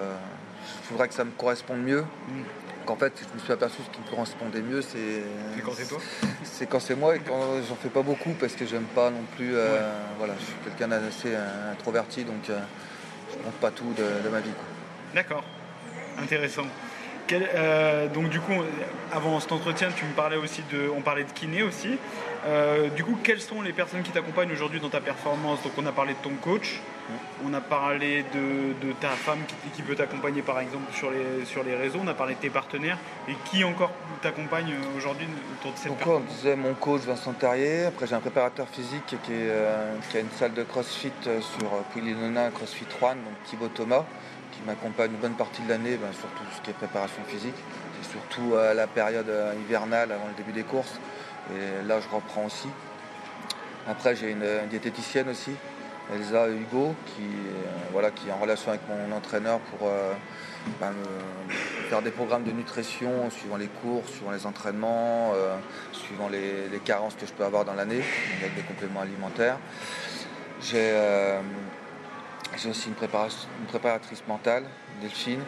Je 0.84 0.90
voudrais 0.90 1.08
que 1.08 1.14
ça 1.14 1.24
me 1.24 1.30
corresponde 1.30 1.82
mieux. 1.82 2.02
Mm 2.02 2.42
en 2.90 2.96
fait, 2.96 3.12
je 3.20 3.34
me 3.34 3.38
suis 3.38 3.52
aperçu 3.52 3.76
ce 3.84 3.90
qui 3.90 4.00
me 4.00 4.08
correspondait 4.08 4.62
mieux, 4.62 4.82
c'est. 4.82 5.22
quand 5.64 5.72
c'est 5.74 5.88
toi 5.88 5.98
C'est 6.44 6.66
quand 6.66 6.80
c'est 6.80 6.94
moi 6.94 7.16
et 7.16 7.20
quand 7.20 7.62
j'en 7.68 7.76
fais 7.76 7.88
pas 7.88 8.02
beaucoup 8.02 8.32
parce 8.38 8.54
que 8.54 8.66
j'aime 8.66 8.86
pas 8.94 9.10
non 9.10 9.24
plus. 9.36 9.54
Euh, 9.54 9.92
voilà, 10.18 10.34
je 10.38 10.44
suis 10.44 10.54
quelqu'un 10.64 10.88
d'assez 10.88 11.34
euh, 11.34 11.72
introverti 11.72 12.24
donc 12.24 12.48
euh, 12.50 12.58
je 13.30 13.42
compte 13.42 13.54
pas 13.54 13.70
tout 13.70 13.92
de, 13.96 14.28
ma 14.28 14.40
vie. 14.40 14.50
D'accord, 15.14 15.44
intéressant. 16.18 16.66
donc 18.14 18.28
du 18.28 18.40
coup, 18.40 18.54
avant 19.12 19.40
cet 19.40 19.52
entretien, 19.52 19.88
tu 19.94 20.04
me 20.04 20.12
parlais 20.12 20.36
aussi 20.36 20.62
de, 20.70 20.88
on 20.96 21.00
parlait 21.00 21.24
de 21.24 21.32
kiné 21.32 21.62
aussi. 21.62 21.98
Euh, 22.46 22.88
du 22.90 23.02
coup, 23.02 23.18
quelles 23.24 23.40
sont 23.40 23.60
les 23.60 23.72
personnes 23.72 24.02
qui 24.02 24.12
t'accompagnent 24.12 24.52
aujourd'hui 24.52 24.78
dans 24.78 24.88
ta 24.88 25.00
performance 25.00 25.62
Donc, 25.62 25.72
on 25.78 25.86
a 25.86 25.90
parlé 25.90 26.12
de 26.12 26.18
ton 26.18 26.34
coach, 26.40 26.80
on 27.44 27.52
a 27.52 27.60
parlé 27.60 28.24
de, 28.32 28.92
ta 29.00 29.08
femme 29.08 29.40
qui, 29.74 29.82
peut 29.82 29.96
t'accompagner 29.96 30.42
par 30.42 30.60
exemple 30.60 30.92
sur 30.94 31.10
les, 31.10 31.44
sur 31.44 31.64
les 31.64 31.74
réseaux, 31.74 31.98
on 32.04 32.08
a 32.08 32.14
parlé 32.14 32.34
de 32.34 32.40
tes 32.40 32.50
partenaires. 32.50 32.98
Et 33.28 33.34
qui 33.46 33.64
encore 33.64 33.90
t'accompagne 34.22 34.72
aujourd'hui 34.96 35.26
autour 35.58 35.72
de 35.72 35.78
cette 35.78 35.88
Donc, 35.88 36.06
on 36.06 36.20
disait 36.20 36.54
mon 36.54 36.74
coach 36.74 37.02
Vincent 37.02 37.32
Terrier. 37.32 37.86
Après, 37.86 38.06
j'ai 38.06 38.14
un 38.14 38.20
préparateur 38.20 38.68
physique 38.68 39.06
qui, 39.06 39.32
euh, 39.32 39.94
a 40.14 40.18
une 40.18 40.30
salle 40.30 40.54
de 40.54 40.62
crossfit 40.62 41.10
euh, 41.26 41.40
sur 41.40 41.68
Pouilly-Nonin, 41.92 42.50
CrossFit 42.50 42.86
One, 43.00 43.18
donc 43.18 43.42
Thibaut 43.46 43.68
Thomas, 43.68 44.04
qui 44.52 44.60
m'accompagne 44.64 45.10
une 45.10 45.18
bonne 45.18 45.34
partie 45.34 45.62
de 45.62 45.68
l'année, 45.68 45.96
ben, 45.96 46.12
surtout 46.12 46.44
ce 46.56 46.60
qui 46.62 46.70
est 46.70 46.74
préparation 46.74 47.22
physique. 47.26 47.56
Et 48.00 48.04
surtout 48.04 48.54
à 48.54 48.72
la 48.72 48.86
période 48.86 49.32
hivernale 49.58 50.12
avant 50.12 50.26
le 50.28 50.34
début 50.36 50.52
des 50.52 50.64
courses. 50.64 51.00
Et 51.54 51.86
là, 51.86 52.00
je 52.00 52.14
reprends 52.14 52.46
aussi. 52.46 52.68
Après, 53.88 54.16
j'ai 54.16 54.32
une, 54.32 54.44
diététicienne 54.68 55.28
aussi, 55.28 55.52
Elsa 56.12 56.48
Hugo, 56.48 56.94
qui, 57.06 57.22
euh, 57.22 57.62
voilà, 57.92 58.10
qui 58.10 58.28
est 58.28 58.32
en 58.32 58.38
relation 58.38 58.70
avec 58.70 58.80
mon 58.88 59.14
entraîneur 59.14 59.60
pour 59.60 59.86
euh, 59.88 60.12
ben, 60.80 60.92
faire 61.88 62.02
des 62.02 62.10
programmes 62.10 62.42
de 62.42 62.50
nutrition 62.50 63.30
suivant 63.30 63.56
les 63.56 63.68
cours, 63.68 64.02
suivant 64.08 64.32
les 64.32 64.44
entraînements, 64.44 65.32
euh, 65.34 65.56
suivant 65.92 66.28
les, 66.28 66.78
carences 66.84 67.14
que 67.14 67.26
je 67.26 67.32
peux 67.32 67.44
avoir 67.44 67.64
dans 67.64 67.74
l'année, 67.74 68.02
avec 68.40 68.56
des 68.56 68.62
compléments 68.62 69.02
alimentaires. 69.02 69.58
J'ai 70.60 70.92
aussi 72.68 72.88
une, 72.88 72.94
préparatrice 73.68 74.22
mentale, 74.26 74.64
Delphine, 75.00 75.42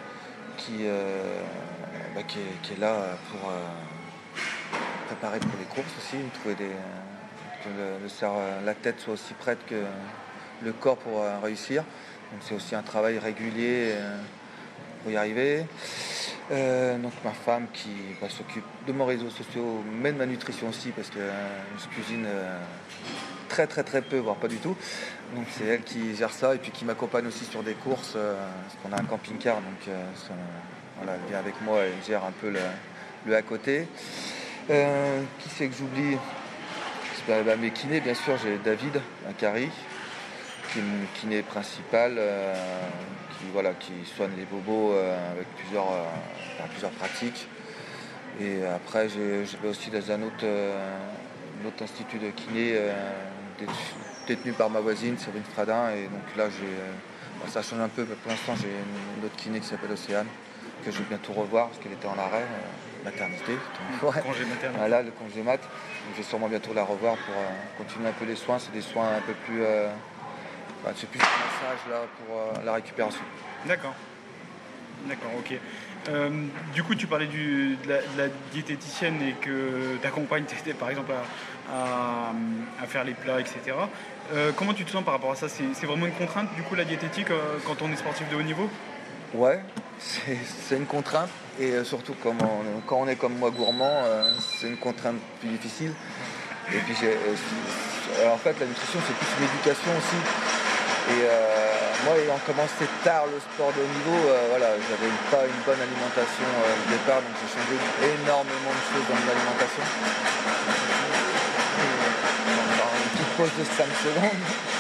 qui, 0.59 0.85
ben, 2.15 2.25
qui, 2.25 2.39
est, 2.73 2.79
là 2.79 3.17
pour 3.31 3.51
préparer 5.09 5.39
pour 5.41 5.59
les 5.59 5.65
courses 5.65 5.93
aussi, 5.97 6.17
trouver 6.35 6.55
des, 6.55 6.71
que 7.65 7.69
le, 7.69 8.67
la 8.67 8.75
tête 8.75 9.01
soit 9.01 9.15
aussi 9.15 9.33
prête 9.35 9.59
que 9.67 9.83
le 10.63 10.73
corps 10.73 10.99
pour 10.99 11.23
euh, 11.23 11.39
réussir. 11.43 11.83
Donc 12.31 12.43
c'est 12.43 12.55
aussi 12.55 12.75
un 12.75 12.83
travail 12.83 13.19
régulier 13.19 13.93
euh, 13.93 14.19
pour 15.03 15.13
y 15.13 15.17
arriver. 15.17 15.65
Euh, 16.51 16.99
donc 16.99 17.13
ma 17.25 17.33
femme 17.33 17.67
qui 17.73 17.91
bah, 18.21 18.29
s'occupe 18.29 18.65
de 18.87 18.93
mon 18.93 19.07
réseau 19.07 19.31
social, 19.31 19.65
mais 19.91 20.13
de 20.13 20.19
ma 20.19 20.27
nutrition 20.27 20.69
aussi, 20.69 20.91
parce 20.91 21.09
que 21.09 21.21
je 21.79 21.89
cuisine 21.89 22.27
très 23.49 23.67
très 23.67 23.85
très 23.85 24.03
peu, 24.03 24.19
voire 24.19 24.37
pas 24.37 24.49
du 24.49 24.59
tout. 24.59 24.77
Donc 25.35 25.47
c'est 25.57 25.65
elle 25.65 25.83
qui 25.83 26.15
gère 26.17 26.33
ça 26.33 26.55
et 26.55 26.59
puis 26.59 26.71
qui 26.71 26.85
m'accompagne 26.85 27.27
aussi 27.27 27.45
sur 27.47 27.63
des 27.63 27.75
courses, 27.75 28.13
parce 28.13 28.77
qu'on 28.83 28.93
a 28.97 29.01
un 29.01 29.05
camping-car, 29.05 29.57
donc 29.57 29.95
elle 31.03 31.09
vient 31.29 31.39
avec 31.39 31.61
moi 31.63 31.85
et 31.85 31.93
gère 32.07 32.25
un 32.25 32.33
peu 32.33 32.51
le 33.27 33.35
à 33.35 33.43
côté. 33.43 33.87
Euh, 34.71 35.23
qui 35.41 35.49
c'est 35.49 35.67
que 35.69 35.75
j'oublie? 35.75 36.19
Bah, 37.27 37.57
Mes 37.57 37.71
kinés, 37.71 38.01
bien 38.01 38.15
sûr, 38.15 38.37
j'ai 38.43 38.59
David, 38.59 39.01
un 39.27 39.33
Cari, 39.33 39.69
qui 40.71 40.79
est 40.79 40.83
mon 40.83 41.07
kiné 41.15 41.43
principal, 41.43 42.17
euh, 42.19 42.55
qui, 43.33 43.47
voilà, 43.53 43.73
qui 43.73 43.93
soigne 44.05 44.33
les 44.37 44.45
bobos 44.45 44.93
euh, 44.93 45.33
avec 45.33 45.47
plusieurs, 45.57 45.87
plusieurs 46.71 46.91
pratiques. 46.93 47.49
Et 48.41 48.65
après, 48.65 49.09
j'ai 49.09 49.45
aussi 49.67 49.91
dans 49.91 50.11
un 50.11 50.23
autre, 50.23 50.45
institut 51.83 52.19
de 52.19 52.31
kiné 52.31 52.79
détenu 54.27 54.53
par 54.53 54.69
ma 54.69 54.81
voisine, 54.81 55.17
Céline 55.17 55.43
Fradin. 55.55 55.91
Et 55.91 56.05
donc 56.05 56.37
là, 56.37 56.45
bah, 57.41 57.47
ça 57.49 57.63
change 57.63 57.81
un 57.81 57.89
peu. 57.89 58.05
Pour 58.05 58.31
l'instant, 58.31 58.55
j'ai 58.61 58.69
une, 58.69 59.25
autre 59.25 59.37
kiné 59.37 59.61
qui 59.61 59.67
s'appelle 59.67 59.93
Océane, 59.93 60.29
que 60.85 60.91
je 60.91 60.99
vais 60.99 61.05
bientôt 61.09 61.33
revoir 61.33 61.69
parce 61.69 61.79
qu'elle 61.81 61.93
était 61.93 62.07
en 62.07 62.19
arrêt 62.19 62.45
maternité. 63.11 63.53
Donc, 64.03 64.13
Congé 64.23 64.45
maternité. 64.45 64.79
Voilà, 64.79 65.03
le 65.03 65.11
congé 65.11 65.43
mat. 65.43 65.61
je 66.13 66.17
vais 66.17 66.23
sûrement 66.23 66.49
bientôt 66.49 66.73
la 66.75 66.85
revoir 66.85 67.17
pour 67.17 67.35
euh, 67.35 67.49
continuer 67.77 68.09
un 68.09 68.13
peu 68.13 68.25
les 68.25 68.37
soins. 68.37 68.59
C'est 68.59 68.73
des 68.73 68.83
soins 68.83 69.09
un 69.17 69.21
peu 69.21 69.33
plus. 69.33 69.63
Euh, 69.63 69.89
c'est 70.97 71.11
plus 71.11 71.21
un 71.21 71.25
massage 71.25 71.91
là 71.91 72.01
pour 72.19 72.37
euh, 72.37 72.65
la 72.65 72.75
récupération. 72.75 73.21
D'accord. 73.67 73.95
D'accord, 75.07 75.31
ok. 75.39 75.55
du 76.75 76.83
coup, 76.83 76.97
tu 76.97 77.07
parlais 77.07 77.29
de, 77.29 77.77
la, 77.87 78.27
diététicienne 78.53 79.23
et 79.23 79.35
que 79.35 79.97
ta 80.03 80.11
compagne 80.11 80.43
t'aidait 80.43 80.75
par 80.75 80.91
exemple 80.91 81.13
à, 81.73 82.33
faire 82.89 83.05
les 83.05 83.15
plats, 83.15 83.39
etc. 83.39 83.77
comment 84.57 84.75
tu 84.75 84.85
te 84.85 84.91
sens 84.91 85.05
par 85.05 85.15
rapport 85.15 85.31
à 85.31 85.37
ça? 85.37 85.49
C'est 85.49 85.87
vraiment 85.87 86.07
une 86.07 86.15
contrainte 86.15 86.53
du 86.57 86.63
coup 86.63 86.75
la 86.75 86.85
diététique 86.85 87.29
quand 87.65 87.81
on 87.81 87.93
est 87.93 87.97
sportif 87.97 88.29
de 88.29 88.35
haut 88.35 88.43
niveau? 88.43 88.69
Ouais, 89.35 89.61
c'est 89.99 90.77
une 90.77 90.87
contrainte. 90.87 91.29
Et 91.61 91.73
euh, 91.73 91.85
surtout, 91.85 92.15
quand 92.23 92.35
on, 92.91 93.09
est 93.09 93.17
comme 93.17 93.37
moi 93.37 93.51
gourmand, 93.51 94.05
euh, 94.05 94.33
c'est 94.41 94.69
une 94.69 94.79
contrainte 94.79 95.17
plus 95.41 95.51
difficile. 95.51 95.93
Et 96.73 96.79
puis, 96.79 96.95
euh, 97.05 98.33
en 98.33 98.39
fait, 98.39 98.57
la 98.59 98.67
nutrition, 98.67 99.01
c'est 99.07 99.15
plus 99.15 99.29
une 99.39 99.45
éducation 99.53 99.91
aussi. 99.99 100.17
Et 101.13 101.25
moi, 102.05 102.17
ayant 102.17 102.39
commencé 102.47 102.85
tard 103.03 103.25
le 103.33 103.41
sport 103.41 103.73
de 103.73 103.81
haut 103.81 103.93
niveau, 103.97 104.21
voilà, 104.51 104.77
j'avais 104.77 105.13
pas 105.33 105.45
une 105.49 105.61
bonne 105.65 105.81
alimentation 105.81 106.49
au 106.69 106.85
départ, 106.93 107.25
donc 107.25 107.33
j'ai 107.41 107.49
changé 107.49 107.77
énormément 108.13 108.73
de 108.77 108.85
choses 108.93 109.09
dans 109.09 109.17
l'alimentation. 109.25 109.85
Une 112.93 113.09
petite 113.09 113.33
pause 113.37 113.55
de 113.57 113.65
5 113.65 113.89
secondes. 114.05 114.78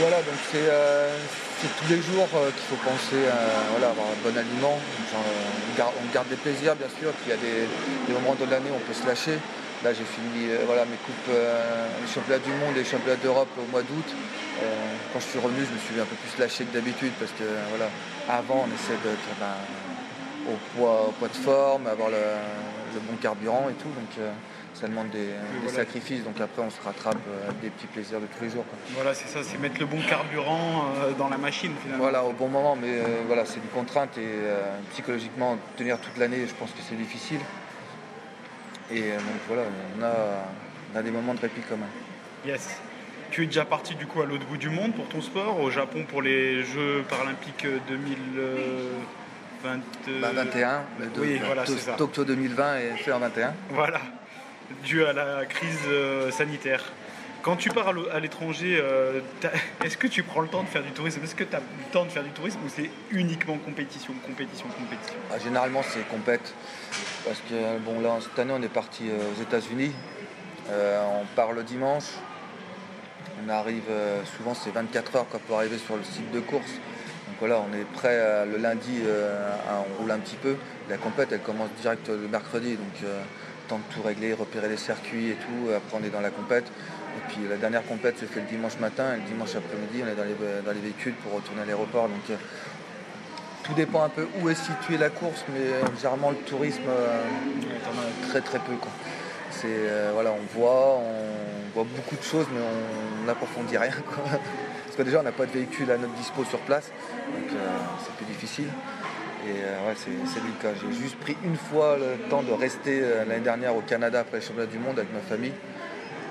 Voilà, 0.00 0.16
donc 0.22 0.40
c'est 0.50 0.68
c'est 1.60 1.68
tous 1.76 1.92
les 1.92 2.00
jours 2.00 2.24
qu'il 2.56 2.66
faut 2.72 2.80
penser 2.80 3.28
à 3.28 3.76
avoir 3.76 4.08
un 4.08 4.20
bon 4.24 4.32
aliment. 4.32 4.80
on, 5.12 6.12
garde, 6.12 6.28
des 6.28 6.36
plaisirs 6.36 6.74
bien 6.74 6.88
sûr, 6.88 7.12
puis 7.20 7.28
il 7.28 7.30
y 7.30 7.36
a 7.36 7.40
des, 7.40 8.14
moments 8.14 8.34
de 8.34 8.48
l'année 8.50 8.70
où 8.72 8.76
on 8.76 8.86
peut 8.86 8.96
se 8.96 9.06
lâcher. 9.06 9.36
Là 9.84 9.92
j'ai 9.92 10.08
fini 10.08 10.48
voilà, 10.64 10.84
mes 10.86 10.96
coupes, 11.04 11.28
les 11.28 12.08
championnats 12.08 12.40
du 12.40 12.50
monde 12.50 12.76
et 12.76 12.80
les 12.80 12.88
championnats 12.88 13.20
d'Europe 13.22 13.52
au 13.60 13.70
mois 13.70 13.82
d'août. 13.82 14.08
quand 15.12 15.20
je 15.20 15.28
suis 15.28 15.38
revenu, 15.38 15.60
je 15.68 15.72
me 15.76 15.80
suis 15.84 16.00
un 16.00 16.08
peu 16.08 16.16
plus 16.16 16.32
lâché 16.40 16.64
que 16.64 16.72
d'habitude 16.72 17.12
parce 17.20 17.32
que 17.32 17.44
voilà, 17.68 17.92
avant 18.28 18.64
on 18.64 18.70
essaie 18.72 18.96
d'être 19.04 19.30
ben, 19.36 19.60
au, 20.48 20.56
poids, 20.76 21.28
de 21.28 21.36
forme, 21.44 21.86
avoir 21.86 22.08
le, 22.08 23.00
bon 23.04 23.16
carburant 23.20 23.68
et 23.68 23.76
tout. 23.76 23.92
Donc 23.92 24.16
ça 24.80 24.88
demande 24.88 25.10
des, 25.10 25.28
sacrifices, 25.68 26.24
donc 26.24 26.40
après 26.40 26.62
on 26.62 26.70
se 26.70 26.80
rattrape 26.82 27.18
euh, 27.28 27.50
des 27.60 27.68
petits 27.68 27.86
plaisirs 27.86 28.20
de 28.20 28.26
tous 28.26 28.42
les 28.42 28.50
jours. 28.50 28.64
Voilà, 28.94 29.12
c'est 29.12 29.28
ça, 29.28 29.40
c'est 29.42 29.58
mettre 29.58 29.78
le 29.78 29.84
bon 29.86 30.00
carburant 30.08 30.86
euh, 30.96 31.12
dans 31.12 31.28
la 31.28 31.36
machine 31.36 31.72
finalement. 31.82 32.04
Voilà, 32.04 32.24
au 32.24 32.32
bon 32.32 32.48
moment, 32.48 32.76
mais 32.76 32.88
euh, 32.98 33.22
voilà, 33.26 33.44
c'est 33.44 33.56
une 33.56 33.68
contrainte 33.74 34.16
et 34.16 34.30
psychologiquement, 34.92 35.58
tenir 35.76 35.98
toute 35.98 36.16
l'année, 36.16 36.46
je 36.46 36.54
pense 36.54 36.70
que 36.70 36.80
c'est 36.88 36.96
difficile. 36.96 37.40
Et 38.90 39.02
donc 39.02 39.40
voilà, 39.46 39.64
on 39.98 40.96
a, 40.96 41.02
des 41.02 41.10
moments 41.10 41.34
de 41.34 41.40
répit 41.40 41.60
même. 41.70 41.80
Yes. 42.44 42.80
Tu 43.30 43.44
es 43.44 43.46
déjà 43.46 43.64
parti 43.64 43.94
du 43.94 44.06
coup 44.06 44.22
à 44.22 44.26
l'autre 44.26 44.46
bout 44.46 44.56
du 44.56 44.70
monde 44.70 44.94
pour 44.94 45.06
ton 45.08 45.20
sport, 45.20 45.60
au 45.60 45.70
Japon 45.70 46.04
pour 46.08 46.22
les 46.22 46.64
Jeux 46.64 47.04
paralympiques 47.08 47.66
2021. 47.88 49.78
Bah, 50.20 51.06
oui, 51.18 51.38
voilà, 51.44 51.64
Tokyo 51.96 52.24
2020 52.24 52.78
et 52.78 52.96
fait 52.96 53.12
en 53.12 53.20
21. 53.20 53.54
Voilà 53.70 54.00
dû 54.84 55.04
à 55.04 55.12
la 55.12 55.44
crise 55.46 55.80
euh, 55.88 56.30
sanitaire. 56.30 56.84
Quand 57.42 57.56
tu 57.56 57.70
pars 57.70 57.88
à 58.12 58.20
l'étranger, 58.20 58.78
euh, 58.82 59.20
est-ce 59.84 59.96
que 59.96 60.06
tu 60.06 60.22
prends 60.22 60.42
le 60.42 60.48
temps 60.48 60.62
de 60.62 60.68
faire 60.68 60.82
du 60.82 60.90
tourisme? 60.90 61.20
Est-ce 61.24 61.34
que 61.34 61.44
tu 61.44 61.56
as 61.56 61.60
le 61.60 61.92
temps 61.92 62.04
de 62.04 62.10
faire 62.10 62.22
du 62.22 62.30
tourisme 62.30 62.58
ou 62.64 62.68
c'est 62.68 62.90
uniquement 63.10 63.56
compétition, 63.56 64.12
compétition, 64.26 64.66
compétition? 64.68 65.16
Ah, 65.32 65.38
Généralement, 65.38 65.82
c'est 65.82 66.06
compète. 66.08 66.54
Parce 67.24 67.40
que 67.40 67.78
bon, 67.78 68.00
là, 68.00 68.18
cette 68.20 68.38
année, 68.38 68.52
on 68.54 68.62
est 68.62 68.68
parti 68.68 69.08
euh, 69.08 69.18
aux 69.32 69.40
États-Unis. 69.40 69.92
on 70.68 71.24
part 71.34 71.52
le 71.52 71.62
dimanche. 71.62 72.04
On 73.42 73.48
arrive, 73.48 73.90
souvent, 74.36 74.52
c'est 74.52 74.70
24 74.70 75.16
heures 75.16 75.24
pour 75.24 75.56
arriver 75.56 75.78
sur 75.78 75.96
le 75.96 76.04
site 76.04 76.30
de 76.30 76.40
course. 76.40 76.72
Donc 76.72 77.36
voilà, 77.38 77.62
on 77.66 77.74
est 77.74 77.84
prêt 77.84 78.44
le 78.44 78.58
lundi, 78.58 79.00
on 79.66 80.02
roule 80.02 80.10
un 80.10 80.18
petit 80.18 80.36
peu. 80.36 80.56
La 80.90 80.98
compète, 80.98 81.32
elle 81.32 81.40
commence 81.40 81.70
direct 81.80 82.06
le 82.08 82.28
mercredi. 82.28 82.76
Donc 82.76 83.10
de 83.78 83.94
tout 83.94 84.02
régler, 84.02 84.32
repérer 84.32 84.68
les 84.68 84.76
circuits 84.76 85.30
et 85.30 85.34
tout. 85.34 85.70
Après, 85.74 85.98
on 86.00 86.04
est 86.04 86.10
dans 86.10 86.20
la 86.20 86.30
compète. 86.30 86.66
Et 87.16 87.32
puis 87.32 87.48
la 87.48 87.56
dernière 87.56 87.84
compète 87.84 88.18
se 88.18 88.24
fait 88.24 88.40
le 88.40 88.46
dimanche 88.46 88.78
matin 88.78 89.14
et 89.14 89.16
le 89.16 89.22
dimanche 89.22 89.54
après-midi, 89.56 90.02
on 90.04 90.08
est 90.08 90.14
dans 90.14 90.72
les, 90.72 90.80
véhicules 90.80 91.14
pour 91.14 91.32
retourner 91.32 91.62
à 91.62 91.64
l'aéroport. 91.64 92.08
Donc 92.08 92.30
euh, 92.30 92.36
tout 93.64 93.74
dépend 93.74 94.04
un 94.04 94.08
peu 94.08 94.26
où 94.40 94.48
est 94.48 94.54
située 94.54 94.96
la 94.96 95.10
course, 95.10 95.44
mais 95.52 95.60
euh, 95.60 95.82
généralement 95.96 96.30
le 96.30 96.36
tourisme, 96.36 96.82
euh, 96.88 97.22
très 98.28 98.40
très 98.40 98.58
peu. 98.58 98.72
C'est, 99.50 100.12
voilà, 100.14 100.30
on 100.30 100.58
voit, 100.58 100.98
on 100.98 101.74
voit 101.74 101.86
beaucoup 101.96 102.16
de 102.16 102.22
choses, 102.22 102.46
mais 102.54 102.60
on 102.60 103.26
n'approfondit 103.26 103.76
rien. 103.76 103.90
Parce 104.84 104.96
que 104.96 105.02
déjà, 105.02 105.20
on 105.20 105.22
n'a 105.22 105.32
pas 105.32 105.44
de 105.44 105.50
véhicule 105.50 105.90
à 105.90 105.98
notre 105.98 106.14
dispo 106.14 106.44
sur 106.44 106.60
place, 106.60 106.90
donc 107.34 107.58
c'est 108.04 108.12
plus 108.14 108.26
difficile. 108.26 108.68
Et 109.46 109.52
euh, 109.52 109.88
ouais, 109.88 109.94
c'est 109.96 110.10
le 110.10 110.52
cas. 110.60 110.68
J'ai 110.80 110.92
juste 110.92 111.16
pris 111.16 111.36
une 111.44 111.56
fois 111.56 111.96
le 111.96 112.28
temps 112.28 112.42
de 112.42 112.52
rester 112.52 113.00
euh, 113.02 113.24
l'année 113.24 113.40
dernière 113.40 113.74
au 113.74 113.80
Canada 113.80 114.20
après 114.20 114.38
les 114.38 114.44
championnats 114.44 114.70
du 114.70 114.78
monde 114.78 114.98
avec 114.98 115.12
ma 115.12 115.20
famille 115.20 115.52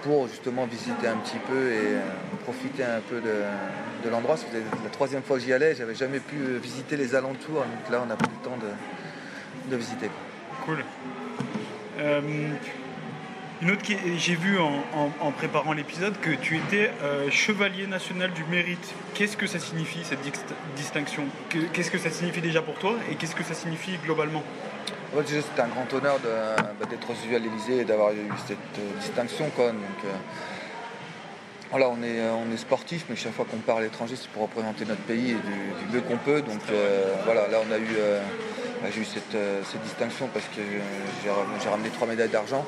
pour 0.04 0.28
justement 0.28 0.66
visiter 0.66 1.08
un 1.08 1.18
petit 1.18 1.40
peu 1.40 1.72
et 1.72 1.96
euh, 1.96 2.02
profiter 2.44 2.84
un 2.84 3.02
peu 3.02 3.20
de, 3.20 4.10
l'endroit. 4.10 4.38
C'était 4.38 4.64
la 4.84 4.90
troisième 4.90 5.24
fois 5.24 5.38
que 5.38 5.44
j'y 5.44 5.54
allais, 5.54 5.76
j'avais 5.76 5.96
jamais 5.96 6.20
pu 6.20 6.38
visiter 6.62 6.98
les 6.98 7.16
alentours. 7.16 7.62
Donc 7.62 7.92
là, 7.92 8.04
on 8.08 8.12
a 8.12 8.16
pris 8.16 8.32
le 8.32 8.50
temps 8.50 8.58
de, 9.70 9.76
visiter. 9.76 10.10
Cool. 10.66 10.84
Une 13.62 13.72
autre 13.72 13.82
j'ai 14.16 14.36
vu 14.36 14.58
en, 14.58 15.32
préparant 15.32 15.74
l'épisode 15.74 16.18
que 16.22 16.30
tu 16.30 16.56
étais 16.56 16.92
euh, 17.04 17.30
chevalier 17.30 17.88
national 17.88 18.32
du 18.32 18.46
mérite. 18.46 18.94
Qu'est-ce 19.16 19.36
que 19.36 19.48
ça 19.48 19.60
signifie 19.60 20.00
cette 20.06 20.22
distinction? 20.78 21.24
Qu'est-ce 21.74 21.92
que 21.92 21.98
ça 21.98 22.10
signifie 22.10 22.40
déjà 22.40 22.62
pour 22.62 22.76
toi 22.76 22.96
et 23.12 23.16
qu'est-ce 23.16 23.36
que 23.36 23.44
ça 23.44 23.54
signifie 23.54 23.98
globalement? 24.02 24.44
Déjà 25.14 25.42
c'était 25.42 25.62
un 25.62 25.68
grand 25.68 25.92
honneur 25.94 26.20
bah, 26.24 26.86
d'être 26.90 27.10
reçu 27.10 27.36
à 27.36 27.40
l'Elysée 27.40 27.80
et 27.80 27.84
d'avoir 27.84 28.14
eu 28.14 28.30
cette 28.48 28.58
euh, 28.80 29.00
distinction. 29.02 29.46
Donc, 29.58 29.58
euh, 29.58 30.14
voilà, 31.70 31.90
on 31.90 32.02
est, 32.02 32.58
sportif, 32.58 33.08
mais 33.10 33.18
chaque 33.18 33.34
fois 33.34 33.46
qu'on 33.50 33.58
part 33.58 33.78
à 33.78 33.82
l'étranger, 33.82 34.16
c'est 34.16 34.30
pour 34.30 34.44
représenter 34.44 34.86
notre 34.86 35.02
pays 35.02 35.32
et 35.32 35.34
du, 35.34 35.94
mieux 35.94 36.02
qu'on 36.02 36.18
peut. 36.18 36.42
Donc 36.42 36.62
voilà, 37.26 37.50
là 37.50 37.58
on 37.68 37.72
a 37.74 37.78
eu, 37.78 37.98
bah, 38.82 38.88
j'ai 38.90 39.02
eu 39.02 39.06
cette, 39.06 39.84
distinction 39.84 40.30
parce 40.34 40.46
que 40.46 40.62
j'ai 41.22 41.70
ramené 41.70 41.90
trois 41.90 42.08
médailles 42.08 42.30
d'argent. 42.30 42.66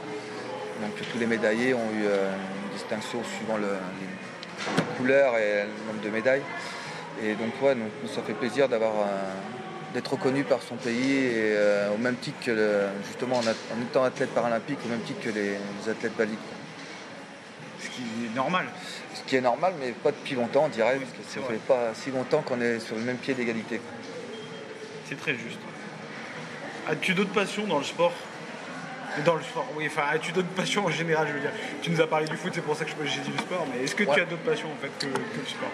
Donc 0.81 0.95
tous 1.11 1.19
les 1.19 1.27
médaillés 1.27 1.73
ont 1.73 1.91
eu 1.93 2.05
euh, 2.05 2.33
une 2.65 2.77
distinction 2.77 3.21
suivant 3.23 3.57
le, 3.57 3.67
la 4.77 4.83
couleur 4.97 5.37
et 5.37 5.63
le 5.63 5.87
nombre 5.87 6.01
de 6.03 6.09
médailles. 6.09 6.43
Et 7.23 7.35
donc 7.35 7.61
ouais, 7.61 7.75
ça 8.13 8.21
fait 8.21 8.33
plaisir 8.33 8.67
d'avoir 8.67 8.93
d'être 9.93 10.11
reconnu 10.11 10.43
par 10.43 10.61
son 10.61 10.75
pays 10.75 11.25
et 11.25 11.53
euh, 11.55 11.93
au 11.93 11.97
même 11.97 12.15
titre 12.15 12.37
que 12.45 12.87
justement 13.07 13.37
en, 13.37 13.81
étant 13.81 14.03
athlète 14.03 14.33
paralympique, 14.33 14.79
au 14.85 14.89
même 14.89 15.01
titre 15.01 15.21
que 15.21 15.29
les, 15.29 15.57
athlètes 15.89 16.15
valides. 16.17 16.37
Ce 17.79 17.89
qui 17.89 18.01
est 18.01 18.35
normal. 18.35 18.65
Ce 19.15 19.21
qui 19.23 19.35
est 19.35 19.41
normal, 19.41 19.73
mais 19.79 19.91
pas 19.91 20.11
depuis 20.11 20.35
longtemps, 20.35 20.65
on 20.65 20.69
dirait, 20.69 20.97
parce 20.97 21.11
que 21.11 21.41
ça 21.41 21.47
fait 21.47 21.59
pas 21.59 21.93
si 21.93 22.11
longtemps 22.11 22.41
qu'on 22.41 22.61
est 22.61 22.79
sur 22.79 22.95
le 22.95 23.01
même 23.01 23.17
pied 23.17 23.33
d'égalité. 23.33 23.81
C'est 25.07 25.19
très 25.19 25.33
juste. 25.33 25.59
As-tu 26.87 27.13
d'autres 27.13 27.33
passions 27.33 27.65
dans 27.67 27.79
le 27.79 27.83
sport? 27.83 28.13
Dans 29.25 29.35
le 29.35 29.41
sport, 29.41 29.67
oui, 29.77 29.85
enfin, 29.87 30.03
as-tu 30.13 30.31
d'autres 30.31 30.47
passions 30.49 30.85
en 30.85 30.89
général, 30.89 31.27
je 31.27 31.33
veux 31.33 31.39
dire 31.39 31.51
Tu 31.81 31.91
nous 31.91 32.01
as 32.01 32.07
parlé 32.07 32.27
du 32.27 32.35
foot, 32.35 32.51
c'est 32.53 32.61
pour 32.61 32.75
ça 32.75 32.85
que 32.85 32.91
j'ai 33.05 33.21
dit 33.21 33.29
du 33.29 33.37
sport, 33.37 33.65
mais 33.73 33.83
est-ce 33.83 33.95
que 33.95 34.03
tu 34.03 34.19
as 34.19 34.25
d'autres 34.25 34.43
passions 34.43 34.69
en 34.71 34.81
fait 34.81 34.91
que, 34.99 35.11
le 35.11 35.45
sport? 35.45 35.69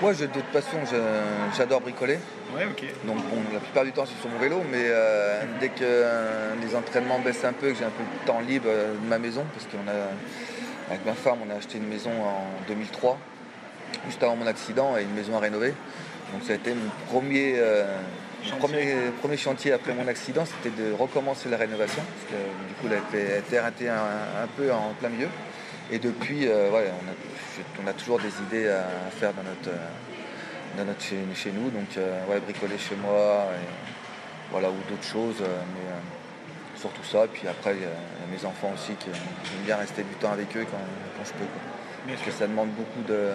Moi 0.00 0.12
j'ai 0.12 0.26
d'autres 0.28 0.46
passions, 0.52 0.78
j'adore 1.56 1.80
bricoler. 1.80 2.18
Ouais, 2.54 2.66
ok. 2.66 2.84
Donc 3.04 3.16
bon, 3.16 3.38
la 3.52 3.58
plupart 3.58 3.84
du 3.84 3.92
temps 3.92 4.04
c'est 4.06 4.20
sur 4.20 4.30
mon 4.30 4.38
vélo, 4.38 4.62
mais 4.70 4.84
euh, 4.84 5.42
dès 5.60 5.70
que 5.70 5.82
euh, 5.82 6.54
les 6.62 6.76
entraînements 6.76 7.18
baissent 7.18 7.44
un 7.44 7.52
peu, 7.52 7.70
que 7.70 7.78
j'ai 7.78 7.84
un 7.84 7.90
peu 7.90 8.04
de 8.04 8.26
temps 8.26 8.40
libre 8.40 8.66
euh, 8.68 8.94
de 8.94 9.08
ma 9.08 9.18
maison, 9.18 9.44
parce 9.52 9.66
qu'on 9.66 9.88
a, 9.90 10.90
avec 10.90 11.04
ma 11.04 11.14
femme, 11.14 11.38
on 11.46 11.50
a 11.50 11.56
acheté 11.56 11.78
une 11.78 11.88
maison 11.88 12.10
en 12.10 12.44
2003, 12.68 13.18
juste 14.06 14.22
avant 14.22 14.36
mon 14.36 14.46
accident, 14.46 14.96
et 14.96 15.02
une 15.02 15.14
maison 15.14 15.36
à 15.36 15.40
rénover. 15.40 15.74
Donc 16.32 16.42
ça 16.44 16.52
a 16.52 16.56
été 16.56 16.74
mon 16.74 16.90
premier 17.10 17.60
le 18.52 18.58
premier, 18.58 18.94
premier 19.20 19.36
chantier 19.36 19.72
après 19.72 19.94
mon 19.94 20.06
accident, 20.08 20.44
c'était 20.44 20.74
de 20.76 20.92
recommencer 20.92 21.48
la 21.48 21.56
rénovation, 21.56 22.02
parce 22.02 22.32
que 22.32 22.68
du 22.68 22.74
coup, 22.74 22.86
elle 23.12 23.34
a 23.34 23.38
été 23.38 23.58
arrêtée 23.58 23.88
un, 23.88 24.46
peu 24.56 24.72
en 24.72 24.92
plein 24.98 25.08
milieu. 25.08 25.28
Et 25.90 25.98
depuis, 25.98 26.48
euh, 26.48 26.70
on, 27.82 27.86
a, 27.86 27.92
toujours 27.92 28.18
des 28.18 28.32
idées 28.48 28.68
à 28.68 29.10
faire 29.10 29.32
dans 29.34 29.42
notre, 29.42 29.78
dans 30.76 30.84
notre 30.84 31.02
chez, 31.02 31.52
nous, 31.52 31.70
donc 31.70 31.96
euh, 31.96 32.26
ouais, 32.28 32.40
bricoler 32.40 32.78
chez 32.78 32.96
moi, 32.96 33.46
voilà, 34.50 34.68
ou 34.70 34.76
d'autres 34.88 35.06
choses, 35.06 35.40
euh, 35.42 35.62
mais 35.74 36.80
surtout 36.80 37.04
ça. 37.04 37.24
Et 37.24 37.28
puis 37.28 37.48
après, 37.48 37.74
il 37.74 37.82
y, 37.82 37.84
a 37.84 37.88
mes 38.30 38.44
enfants 38.44 38.72
aussi 38.74 38.94
qui 38.94 39.08
aiment 39.08 39.64
bien 39.64 39.76
rester 39.76 40.02
du 40.02 40.14
temps 40.14 40.32
avec 40.32 40.56
eux 40.56 40.66
quand, 40.70 41.24
je 41.24 41.32
peux. 41.32 41.46
Parce 42.08 42.22
que 42.22 42.30
ça 42.30 42.46
demande 42.46 42.70
beaucoup 42.70 43.02
de, 43.08 43.30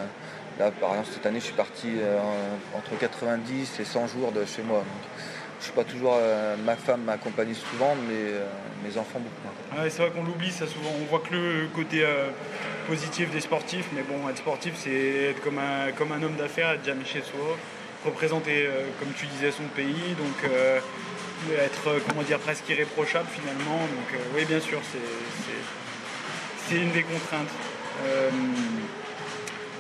par 0.58 0.92
exemple, 0.92 1.10
cette 1.14 1.26
année, 1.26 1.40
je 1.40 1.46
suis 1.46 1.54
parti 1.54 1.88
euh, 1.98 2.20
entre 2.76 2.98
90 2.98 3.80
et 3.80 3.86
100 3.86 4.08
jours 4.08 4.32
de 4.32 4.46
chez 4.46 4.62
moi. 4.62 4.84
je 5.60 5.66
suis 5.66 5.74
pas 5.74 5.84
toujours. 5.84 6.18
Euh, 6.20 6.56
ma 6.64 6.76
femme 6.76 7.04
m'accompagne 7.04 7.54
souvent, 7.54 7.96
mais 8.08 8.16
euh, 8.16 8.46
mes 8.84 8.98
enfants 8.98 9.20
beaucoup. 9.20 9.90
c'est 9.90 10.02
vrai 10.02 10.12
qu'on 10.12 10.24
l'oublie, 10.24 10.52
ça 10.52 10.68
souvent. 10.68 10.92
On 11.02 11.06
voit 11.06 11.20
que 11.20 11.34
le 11.34 11.68
côté 11.74 12.06
positif 12.88 13.32
des 13.32 13.42
sportifs, 13.42 13.88
mais 13.94 14.04
bon, 14.04 14.30
être 14.30 14.38
sportif, 14.38 14.74
c'est 14.76 15.32
être 15.32 15.42
comme 15.42 15.60
un, 15.60 15.92
comme 15.92 16.12
un 16.12 16.22
homme 16.22 16.36
d'affaires, 16.36 16.72
être 16.72 16.86
jamais 16.86 17.06
chez 17.06 17.22
soi, 17.22 17.58
représenter, 18.06 18.68
comme 19.00 19.10
tu 19.16 19.28
disais, 19.28 19.52
son 19.52 19.64
pays, 19.76 20.16
donc 20.18 20.52
être, 21.60 22.02
comment 22.08 22.24
dire, 22.24 22.40
presque 22.40 22.68
irréprochable 22.70 23.28
finalement. 23.32 23.78
Donc, 23.78 24.20
oui, 24.36 24.46
bien 24.46 24.60
sûr, 24.60 24.80
c'est 26.68 26.76
une 26.76 26.92
des 26.92 27.04
contraintes. 27.04 27.50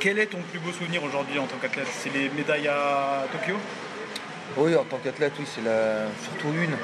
Quel 0.01 0.17
est 0.17 0.25
ton 0.25 0.39
plus 0.41 0.57
beau 0.57 0.71
souvenir 0.71 1.03
aujourd'hui 1.03 1.37
en 1.37 1.45
tant 1.45 1.57
qu'athlète? 1.61 1.85
C'est 1.91 2.11
les 2.11 2.27
médailles 2.29 2.67
à 2.67 3.23
Tokyo? 3.31 3.55
Oui, 4.57 4.75
en 4.75 4.83
tant 4.83 4.97
qu'athlète, 4.97 5.33
oui, 5.37 5.45
c'est 5.45 5.61
surtout 6.23 6.47
une. 6.57 6.75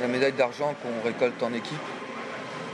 La 0.00 0.08
médaille 0.08 0.32
d'argent 0.32 0.74
qu'on 0.82 1.06
récolte 1.06 1.42
en 1.42 1.52
équipe. 1.52 1.76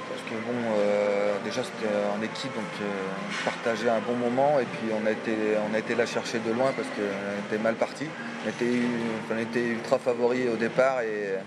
Parce 0.09 0.23
que 0.23 0.35
bon, 0.47 0.57
euh, 0.79 1.35
déjà 1.45 1.63
c'était 1.65 1.93
en 2.17 2.23
équipe, 2.23 2.55
donc 2.55 2.63
euh, 2.81 2.85
on 3.29 3.45
partageait 3.45 3.89
un 3.89 3.99
bon 3.99 4.15
moment 4.15 4.61
et 4.61 4.67
puis 4.67 4.93
on 4.93 5.05
a 5.05 5.11
été, 5.11 5.33
on 5.69 5.75
a 5.75 5.79
été 5.81 5.97
la 5.97 6.07
chercher 6.07 6.39
de 6.39 6.53
loin 6.53 6.71
parce 6.71 6.87
qu'on 6.91 7.49
était 7.49 7.61
mal 7.61 7.75
parti. 7.75 8.05
On 8.45 8.49
était, 8.49 8.79
on 9.35 9.37
était 9.37 9.67
ultra 9.67 9.99
favoris 9.99 10.47
au 10.49 10.57
départ 10.57 11.01
et 11.01 11.41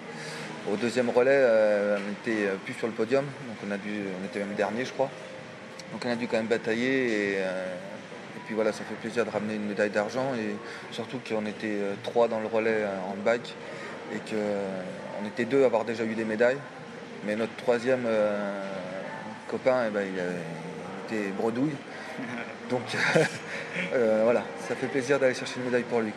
au 0.70 0.76
deuxième 0.76 1.10
relais, 1.10 1.32
euh, 1.32 1.98
on 1.98 2.10
n'était 2.10 2.50
plus 2.66 2.74
sur 2.74 2.88
le 2.88 2.94
podium, 2.94 3.24
donc 3.24 3.58
on, 3.66 3.72
a 3.72 3.78
dû, 3.78 4.02
on 4.22 4.26
était 4.26 4.40
même 4.40 4.56
dernier 4.56 4.84
je 4.84 4.92
crois. 4.92 5.10
Donc 5.94 6.04
on 6.06 6.12
a 6.12 6.16
dû 6.18 6.28
quand 6.28 6.38
même 6.38 6.48
batailler 6.48 7.36
et 7.36 7.38
Et 8.38 8.40
puis 8.46 8.56
voilà, 8.56 8.72
ça 8.72 8.84
fait 8.84 8.96
plaisir 8.96 9.26
de 9.26 9.30
ramener 9.30 9.56
une 9.56 9.66
médaille 9.66 9.90
d'argent 9.90 10.34
et 10.36 10.56
surtout 10.92 11.20
qu'on 11.28 11.46
était 11.46 11.78
trois 12.04 12.28
dans 12.28 12.40
le 12.40 12.48
relais 12.48 12.84
en 13.08 13.16
bike 13.24 13.56
et 14.14 14.20
qu'on 14.20 15.28
était 15.28 15.46
deux 15.46 15.64
à 15.64 15.66
avoir 15.66 15.86
déjà 15.86 16.04
eu 16.04 16.16
des 16.16 16.26
médailles. 16.26 16.60
Mais 17.26 17.36
notre 17.36 17.56
troisième 17.58 18.08
copain, 19.48 19.86
eh 19.88 19.92
ben, 19.92 20.06
il, 20.08 21.18
était 21.18 21.30
bredouille. 21.32 21.76
Donc 22.70 22.82
voilà, 24.24 24.44
ça 24.68 24.76
fait 24.76 24.88
plaisir 24.88 25.20
d'aller 25.20 25.34
chercher 25.34 25.56
une 25.58 25.66
médaille 25.66 25.84
pour 25.84 26.02
lui. 26.02 26.14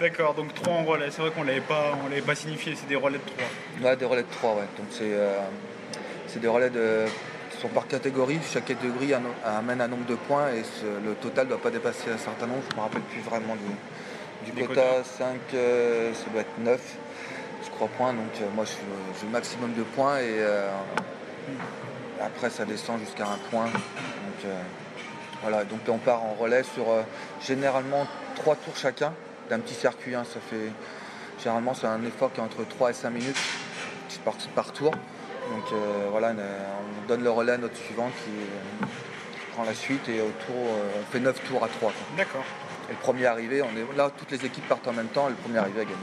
D'accord, 0.00 0.32
donc 0.34 0.54
3 0.54 0.72
en 0.72 0.84
relais. 0.84 1.10
C'est 1.10 1.22
vrai 1.22 1.30
qu'on 1.32 1.42
ne 1.42 1.48
l'avait 1.48 2.20
pas 2.20 2.34
signifié, 2.36 2.74
c'est 2.76 2.86
des 2.86 2.94
relais 2.94 3.18
de 3.18 3.24
3. 3.80 3.90
Ouais, 3.90 3.96
des 3.96 4.04
relais 4.04 4.22
de 4.22 4.30
3, 4.30 4.54
ouais. 4.54 4.62
Donc 4.76 4.86
c'est, 4.90 5.12
euh, 5.12 5.40
des 6.36 6.46
relais 6.46 6.70
de, 6.70 7.06
sont 7.58 7.68
par 7.68 7.86
catégorie. 7.86 8.38
Chaque 8.52 8.66
catégorie 8.66 9.12
amène 9.44 9.80
un 9.80 9.88
nombre 9.88 10.06
de 10.06 10.14
points 10.14 10.48
et 10.50 10.62
le 11.04 11.14
total 11.14 11.46
ne 11.46 11.50
doit 11.50 11.60
pas 11.60 11.70
dépasser 11.70 12.10
un 12.10 12.18
certain 12.18 12.46
nombre. 12.46 12.62
Je 12.68 12.74
ne 12.74 12.76
me 12.76 12.82
rappelle 12.82 13.02
plus 13.02 13.20
vraiment 13.20 13.56
du, 14.44 14.52
du 14.52 14.66
quota. 14.66 15.04
5, 15.04 15.38
euh, 15.54 16.14
ça 16.14 16.30
doit 16.30 16.42
être 16.42 16.58
9, 16.58 16.80
je 17.64 17.70
crois, 17.70 17.88
points. 17.96 18.12
Donc 18.12 18.30
euh, 18.40 18.46
moi, 18.54 18.64
j'ai 18.64 19.26
le 19.26 19.32
maximum 19.32 19.72
de 19.74 19.82
points 19.82 20.18
et 20.20 20.44
après, 22.20 22.50
ça 22.50 22.64
descend 22.64 23.00
jusqu'à 23.00 23.24
un 23.24 23.38
point. 23.50 23.66
Donc 23.66 24.52
voilà, 25.42 25.64
donc 25.64 25.80
on 25.88 25.98
part 25.98 26.22
en 26.24 26.34
relais 26.34 26.62
sur 26.62 26.86
généralement 27.40 28.06
3 28.36 28.56
tours 28.56 28.76
chacun 28.76 29.12
d'un 29.50 29.58
petit 29.60 29.74
circuit. 29.74 30.14
Hein, 30.14 30.24
ça 30.24 30.40
fait 30.40 30.70
généralement 31.38 31.74
c'est 31.74 31.86
un 31.86 32.04
effort 32.04 32.32
qui 32.32 32.40
est 32.40 32.42
entre 32.42 32.66
3 32.66 32.90
et 32.90 32.94
5 32.94 33.10
minutes 33.10 33.36
par, 34.24 34.34
par 34.54 34.72
tour. 34.72 34.92
Donc 35.50 35.64
euh, 35.72 36.08
voilà, 36.10 36.32
on 36.32 37.08
donne 37.08 37.22
le 37.22 37.30
relais 37.30 37.52
à 37.52 37.58
notre 37.58 37.76
suivant 37.76 38.10
qui, 38.24 38.30
prend 39.52 39.64
la 39.64 39.74
suite 39.74 40.08
et 40.08 40.20
au 40.20 40.30
tour, 40.46 40.54
euh, 40.56 41.00
on 41.00 41.12
fait 41.12 41.20
9 41.20 41.42
tours 41.48 41.64
à 41.64 41.68
3. 41.68 41.92
D'accord. 42.16 42.44
Et 42.88 42.92
le 42.92 42.98
premier 42.98 43.26
arrivé, 43.26 43.62
on 43.62 43.76
est 43.76 43.96
là, 43.96 44.10
toutes 44.16 44.30
les 44.30 44.46
équipes 44.46 44.68
partent 44.68 44.86
en 44.86 44.92
même 44.92 45.08
temps 45.08 45.26
et 45.26 45.30
le 45.30 45.36
premier 45.36 45.58
arrivé 45.58 45.80
a 45.80 45.84
gagné. 45.84 45.96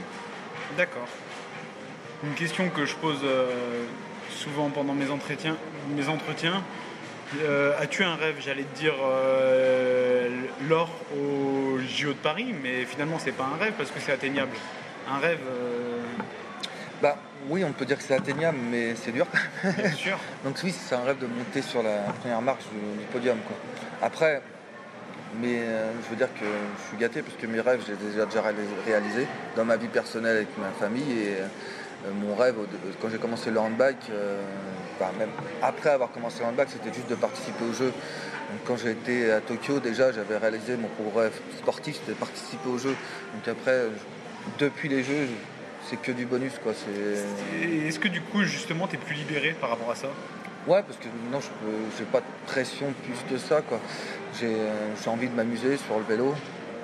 D'accord. 0.78 1.08
Une 2.24 2.34
question 2.34 2.70
que 2.70 2.86
je 2.86 2.96
pose 2.96 3.20
euh, 3.24 3.86
souvent 4.30 4.70
pendant 4.70 4.94
mes 4.94 5.10
entretiens, 5.10 5.56
mes 5.90 6.08
entretiens 6.08 6.64
as-tu 7.80 8.04
un 8.04 8.16
rêve, 8.16 8.36
j'allais 8.40 8.64
te 8.64 8.78
dire, 8.78 8.94
l'or 10.70 10.90
au 11.18 11.80
JO 11.80 12.10
de 12.10 12.14
Paris, 12.14 12.56
mais 12.64 12.86
finalement 12.86 13.20
c'est 13.20 13.34
pas 13.34 13.50
un 13.54 13.58
rêve 13.62 13.74
parce 13.78 13.92
que 13.92 14.00
c'est 14.00 14.14
atteignable. 14.14 14.56
Un 15.12 15.18
rêve. 15.18 15.40
Euh, 16.96 17.02
bah 17.02 17.18
oui, 17.50 17.64
on 17.64 17.72
peut 17.72 17.86
dire 17.86 17.98
que 17.98 18.04
c'est 18.04 18.16
atteignable, 18.16 18.58
mais 18.72 18.96
c'est 18.96 19.12
dur. 19.12 19.28
Bien 19.64 19.92
sûr. 19.96 20.18
Donc 20.44 20.58
oui, 20.64 20.72
c'est 20.72 20.96
un 20.96 21.04
rêve 21.04 21.20
de 21.20 21.28
monter 21.28 21.62
sur 21.62 21.84
la 21.84 22.00
première 22.20 22.42
marche 22.42 22.64
du, 22.64 23.06
podium. 23.06 23.38
Quoi. 23.46 23.56
Après, 24.02 24.42
mais 25.40 25.60
euh, 25.60 25.92
je 26.04 26.10
veux 26.10 26.16
dire 26.16 26.34
que 26.34 26.46
je 26.46 26.88
suis 26.90 26.98
gâté 26.98 27.22
parce 27.22 27.36
que 27.36 27.48
mes 27.48 27.60
rêves, 27.60 27.82
je 27.86 27.92
les 27.92 28.22
ai 28.22 28.26
déjà 28.26 28.42
réalisés 28.86 29.28
dans 29.56 29.66
ma 29.66 29.78
vie 29.78 29.88
personnelle 29.88 30.38
avec 30.38 30.58
ma 30.58 30.70
famille 30.80 31.12
et 31.12 31.36
euh, 31.40 32.12
mon 32.14 32.36
rêve 32.36 32.56
quand 33.02 33.10
j'ai 33.10 33.18
commencé 33.18 33.50
le 33.52 33.60
handbike, 33.60 34.12
bah, 35.00 35.12
même 35.18 35.30
après 35.62 35.90
avoir 35.90 36.12
commencé 36.12 36.42
le 36.42 36.46
handbike, 36.46 36.70
c'était 36.70 36.94
juste 36.94 37.10
de 37.10 37.16
participer 37.16 37.66
aux 37.66 37.74
Jeux 37.74 37.94
quand 38.66 38.78
j'ai 38.78 38.92
été 38.92 39.32
à 39.32 39.42
Tokyo, 39.42 39.80
déjà, 39.80 40.12
j'avais 40.12 40.38
réalisé 40.38 40.78
mon 40.78 40.88
progrès 40.88 41.32
sportif, 41.58 41.96
c'était 41.96 42.12
de 42.12 42.18
participer 42.18 42.70
aux 42.70 42.78
Jeux. 42.78 42.96
Donc 43.34 43.48
après, 43.48 43.88
depuis 44.60 44.90
les 44.90 45.04
Jeux, 45.04 45.28
c'est 45.90 46.02
que 46.02 46.12
du 46.12 46.26
bonus. 46.26 46.54
Quoi. 46.62 46.74
Est-ce 47.62 48.00
que 48.00 48.08
du 48.08 48.22
coup, 48.22 48.44
justement, 48.44 48.88
tu 48.88 48.96
es 48.96 49.00
plus 49.00 49.16
libéré 49.16 49.56
par 49.60 49.70
rapport 49.70 49.92
à 49.92 49.96
ça 49.96 50.08
Ouais, 50.68 50.82
parce 50.82 50.98
que 50.98 51.06
non, 51.32 51.40
je 51.40 52.02
n'ai 52.04 52.10
pas 52.10 52.22
de 52.22 52.26
pression 52.48 52.94
plus 53.04 53.18
que 53.30 53.38
ça. 53.38 53.62
J'ai 54.40 55.10
envie 55.10 55.28
de 55.28 55.36
m'amuser 55.36 55.78
sur 55.78 55.98
le 55.98 56.04
vélo. 56.04 56.34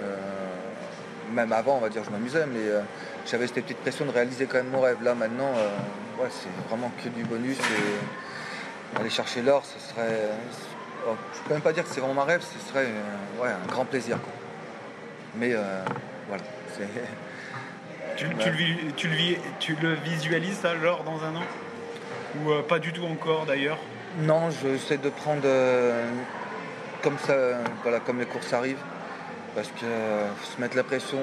Euh, 0.03 0.17
même 1.33 1.51
avant, 1.53 1.77
on 1.77 1.79
va 1.79 1.89
dire, 1.89 2.03
je 2.03 2.09
m'amusais, 2.09 2.45
mais 2.45 2.59
euh, 2.59 2.81
j'avais 3.25 3.47
cette 3.47 3.63
petite 3.63 3.77
pression 3.77 4.05
de 4.05 4.11
réaliser 4.11 4.45
quand 4.45 4.57
même 4.57 4.69
mon 4.69 4.81
rêve. 4.81 5.01
Là, 5.03 5.15
maintenant, 5.15 5.51
euh, 5.55 6.23
ouais, 6.23 6.29
c'est 6.29 6.69
vraiment 6.69 6.91
que 7.03 7.09
du 7.09 7.23
bonus. 7.23 7.57
Et 7.57 8.99
aller 8.99 9.09
chercher 9.09 9.41
l'or, 9.41 9.63
ce 9.65 9.79
serait, 9.93 10.29
je 11.05 11.37
je 11.37 11.47
peux 11.47 11.53
même 11.53 11.61
pas 11.61 11.73
dire 11.73 11.83
que 11.83 11.89
c'est 11.89 12.01
vraiment 12.01 12.23
un 12.23 12.25
rêve, 12.25 12.41
ce 12.41 12.69
serait 12.69 12.85
euh, 12.85 13.45
un 13.45 13.67
grand 13.67 13.85
plaisir. 13.85 14.17
Mais 15.35 15.53
euh, 15.53 15.83
voilà. 16.27 16.43
Tu, 19.59 19.75
le, 19.81 19.93
visualises 19.95 20.57
ça, 20.61 20.77
genre 20.77 21.03
dans 21.03 21.23
un 21.23 21.35
an? 21.35 21.43
Ou 22.37 22.51
euh, 22.51 22.61
pas 22.61 22.79
du 22.79 22.93
tout 22.93 23.05
encore 23.05 23.45
d'ailleurs? 23.45 23.77
Non, 24.19 24.49
j'essaie 24.51 24.97
de 24.97 25.09
prendre 25.09 25.47
comme 27.01 27.17
ça, 27.17 27.35
voilà, 27.81 27.99
comme 27.99 28.19
les 28.19 28.25
courses 28.25 28.53
arrivent. 28.53 28.83
Parce 29.55 29.69
que 29.69 29.85
se 30.43 30.61
mettre 30.61 30.77
la 30.77 30.83
pression, 30.83 31.19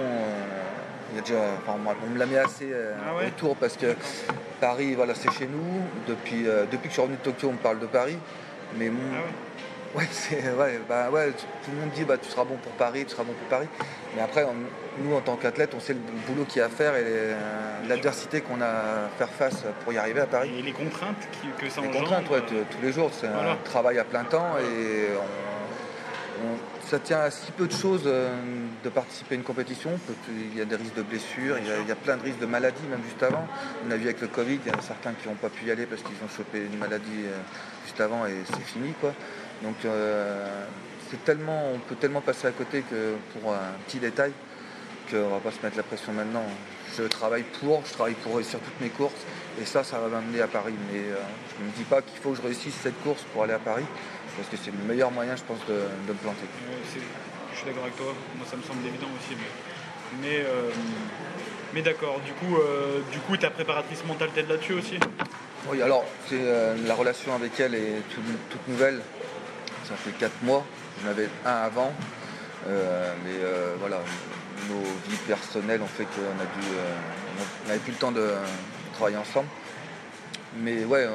il 1.11 1.17
y 1.17 1.19
a 1.19 1.23
déjà, 1.23 1.45
on 1.69 2.11
me 2.11 2.19
l'a 2.19 2.27
mis 2.27 2.37
assez 2.37 2.71
ah 3.07 3.27
autour 3.27 3.57
parce 3.57 3.77
que 3.77 3.95
Paris, 4.61 4.95
voilà, 4.95 5.15
c'est 5.15 5.31
chez 5.33 5.47
nous. 5.47 5.83
Depuis, 6.07 6.45
depuis 6.71 6.79
que 6.79 6.89
je 6.89 6.93
suis 6.93 7.03
revenu 7.03 7.17
de 7.17 7.23
Tokyo, 7.23 7.49
on 7.49 7.53
me 7.53 7.59
parle 7.59 7.79
de 7.79 7.87
Paris. 7.87 8.19
Mais 8.77 8.91
mon, 8.91 9.01
ah 9.15 9.21
Ouais, 9.95 10.05
ouais, 10.59 10.81
bah, 10.87 11.09
ouais, 11.11 11.31
tout 11.31 11.71
le 11.71 11.81
monde 11.81 11.91
dit 11.95 12.05
bah, 12.05 12.19
tu 12.19 12.29
seras 12.29 12.45
bon 12.45 12.57
pour 12.57 12.73
Paris, 12.73 13.05
tu 13.07 13.13
seras 13.13 13.25
bon 13.25 13.33
pour 13.33 13.49
Paris. 13.49 13.69
Mais 14.17 14.23
après, 14.23 14.47
nous, 14.99 15.15
en 15.15 15.21
tant 15.21 15.37
qu'athlète, 15.37 15.75
on 15.77 15.81
sait 15.81 15.95
le 15.95 16.01
boulot 16.27 16.45
qu'il 16.45 16.61
y 16.61 16.63
a 16.63 16.67
à 16.67 16.69
faire 16.69 16.97
et 16.97 17.35
l'adversité 17.89 18.41
qu'on 18.41 18.61
a 18.61 18.67
à 18.67 19.09
faire 19.19 19.29
face 19.29 19.65
pour 19.85 19.93
y 19.93 19.99
arriver 19.99 20.21
à 20.21 20.27
Paris. 20.27 20.51
Et 20.59 20.63
les 20.63 20.73
contraintes 20.73 21.29
que 21.59 21.69
ça 21.69 21.81
engendre 21.81 21.95
Les 21.95 22.01
contraintes, 22.01 22.31
ouais, 22.31 22.41
tous 22.41 22.83
les 22.83 22.93
jours. 22.93 23.11
C'est 23.13 23.27
un 23.27 23.57
travail 23.65 23.99
à 23.99 24.05
plein 24.05 24.25
temps 24.25 24.57
et 24.59 25.09
ça 26.89 26.99
tient 26.99 27.21
à 27.21 27.31
si 27.31 27.53
peu 27.53 27.67
de 27.67 27.73
choses 27.73 28.05
euh, 28.07 28.35
de 28.83 28.89
participer 28.89 29.35
à 29.35 29.39
une 29.39 29.45
compétition. 29.45 29.91
Il 30.31 30.57
y 30.57 30.61
a 30.63 30.65
des 30.65 30.77
risques 30.77 30.95
de 30.95 31.03
blessures, 31.03 31.59
il 31.59 31.89
y 31.89 31.93
a, 31.93 31.95
plein 31.95 32.17
de 32.17 32.23
risques 32.23 32.39
de 32.39 32.47
maladies, 32.47 32.87
même 32.91 33.03
juste 33.05 33.23
avant. 33.23 33.47
On 33.87 33.91
a 33.91 33.97
vu 33.97 34.05
avec 34.05 34.21
le 34.21 34.29
Covid, 34.29 34.59
il 34.65 34.73
y 34.73 34.75
en 34.75 34.79
a 34.79 34.83
certains 34.83 35.13
qui 35.13 35.29
n'ont 35.29 35.35
pas 35.35 35.51
pu 35.51 35.67
y 35.67 35.71
aller 35.71 35.85
parce 35.85 36.03
qu'ils 36.03 36.17
ont 36.25 36.35
chopé 36.35 36.61
une 36.61 36.79
maladie 36.79 37.27
euh, 37.27 37.39
juste 37.85 38.01
avant 38.01 38.25
et 38.27 38.37
c'est 38.47 38.65
fini. 38.65 38.95
quoi. 39.01 39.13
Donc 39.63 39.77
euh, 39.85 40.65
c'est 41.11 41.25
tellement, 41.25 41.73
on 41.75 41.79
peut 41.79 41.95
tellement 41.95 42.21
passer 42.21 42.47
à 42.47 42.51
côté 42.51 42.83
que 42.83 43.15
pour 43.33 43.53
un 43.53 43.73
petit 43.87 43.99
détail 43.99 44.33
qu'on 45.11 45.29
va 45.29 45.39
pas 45.39 45.51
se 45.51 45.63
mettre 45.63 45.77
la 45.77 45.83
pression 45.83 46.13
maintenant. 46.13 46.45
Je 46.97 47.05
travaille 47.05 47.45
pour, 47.61 47.83
je 47.87 47.93
travaille 47.93 48.15
pour 48.15 48.37
réussir 48.37 48.59
toutes 48.61 48.81
mes 48.81 48.91
courses 48.91 49.25
et 49.61 49.65
ça, 49.65 49.85
ça 49.85 49.99
va 49.99 50.09
m'amener 50.09 50.41
à 50.41 50.49
Paris. 50.49 50.75
Mais 50.93 50.99
euh, 50.99 51.17
je 51.57 51.63
ne 51.63 51.69
me 51.69 51.75
dis 51.77 51.85
pas 51.85 52.03
qu'il 52.03 52.19
faut 52.19 52.31
que 52.31 52.37
je 52.37 52.43
réussisse 52.43 52.75
cette 52.83 53.01
course 53.03 53.23
pour 53.33 53.45
aller 53.45 53.55
à 53.55 53.59
Paris 53.59 53.87
parce 54.37 54.49
que 54.49 54.57
c'est 54.57 54.71
le 54.71 54.85
meilleur 54.87 55.11
moyen, 55.11 55.35
je 55.37 55.43
pense, 55.43 55.59
de, 55.67 55.75
me 55.75 56.15
planter. 56.15 56.47
je 57.53 57.57
suis 57.57 57.67
d'accord 57.67 57.83
avec 57.83 57.97
toi, 57.97 58.15
moi 58.37 58.47
ça 58.49 58.57
me 58.57 58.63
semble 58.63 58.87
évident 58.87 59.09
aussi. 59.19 59.35
Mais, 60.23 60.39
euh, 60.39 60.71
mais, 61.75 61.83
d'accord, 61.83 62.21
du 62.25 62.33
coup, 62.33 62.57
du 63.13 63.19
coup, 63.19 63.37
ta 63.37 63.51
préparatrice 63.51 64.05
mentale 64.07 64.31
t'aide 64.35 64.49
là-dessus 64.49 64.73
aussi? 64.75 64.99
Oui, 65.71 65.83
alors 65.83 66.05
la 66.31 66.95
relation 66.95 67.35
avec 67.35 67.59
elle 67.61 67.75
est 67.75 68.03
toute 68.09 68.69
nouvelle 68.69 69.03
ça 69.89 69.95
fait 69.97 70.11
4 70.11 70.43
mois. 70.43 70.65
J'en 71.03 71.11
avais 71.11 71.29
un 71.45 71.51
avant. 71.51 71.93
Euh, 72.67 73.13
mais 73.25 73.37
euh, 73.43 73.75
voilà, 73.79 73.99
nos 74.69 74.83
vies 75.09 75.17
personnelles 75.27 75.81
ont 75.81 75.87
fait 75.87 76.05
qu'on 76.05 76.43
a 76.43 76.61
dû. 76.61 76.67
Euh, 76.67 77.65
on 77.65 77.69
n'avait 77.69 77.81
plus 77.81 77.93
le 77.93 77.99
temps 77.99 78.13
de 78.13 78.29
travailler 78.95 79.17
ensemble. 79.17 79.49
Mais 80.57 80.85
ouais, 80.85 81.07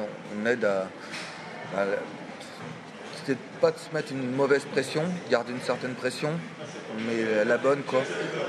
on, 0.42 0.46
aide 0.46 0.64
à. 0.64 0.88
C'était 3.16 3.40
pas 3.60 3.70
de 3.70 3.78
se 3.78 3.92
mettre 3.94 4.12
une 4.12 4.34
mauvaise 4.34 4.64
pression, 4.66 5.02
garder 5.30 5.52
une 5.52 5.60
certaine 5.60 5.94
pression, 5.94 6.30
mais 7.06 7.44
la 7.44 7.56
bonne 7.56 7.82
quoi. 7.82 8.02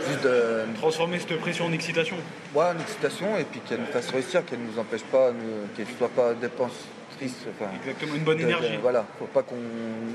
Juste 0.07 0.23
de. 0.23 0.65
Transformer 0.75 1.19
cette 1.19 1.39
pression 1.39 1.65
en 1.65 1.71
excitation. 1.71 2.17
Ouais, 2.53 2.65
en 2.65 2.79
excitation 2.79 3.37
et 3.37 3.45
puis 3.45 3.61
qu'elle 3.61 3.79
nous 3.79 3.85
fasse 3.87 4.09
réussir, 4.09 4.45
qu'elle 4.45 4.61
ne 4.61 4.71
nous 4.71 4.79
empêche 4.79 5.03
pas, 5.03 5.31
qu'elle 5.75 5.87
ne 5.87 5.97
soit 5.97 6.09
pas 6.09 6.33
dépense 6.33 6.73
Exactement, 7.81 8.15
une 8.15 8.23
bonne 8.23 8.39
énergie. 8.39 8.77
voilà, 8.81 9.05
faut 9.19 9.25
pas 9.25 9.43
qu'on 9.43 9.55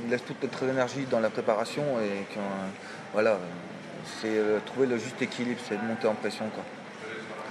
laisse 0.08 0.24
toute 0.24 0.42
notre 0.42 0.62
énergie 0.64 1.06
dans 1.10 1.20
la 1.20 1.30
préparation 1.30 1.82
et 2.00 2.34
qu'on. 2.34 2.40
Voilà, 3.12 3.38
c'est 4.04 4.28
euh, 4.28 4.58
trouver 4.64 4.86
le 4.86 4.98
juste 4.98 5.20
équilibre, 5.20 5.60
c'est 5.68 5.80
de 5.80 5.86
monter 5.86 6.06
en 6.06 6.14
pression 6.14 6.46
quoi. 6.50 6.64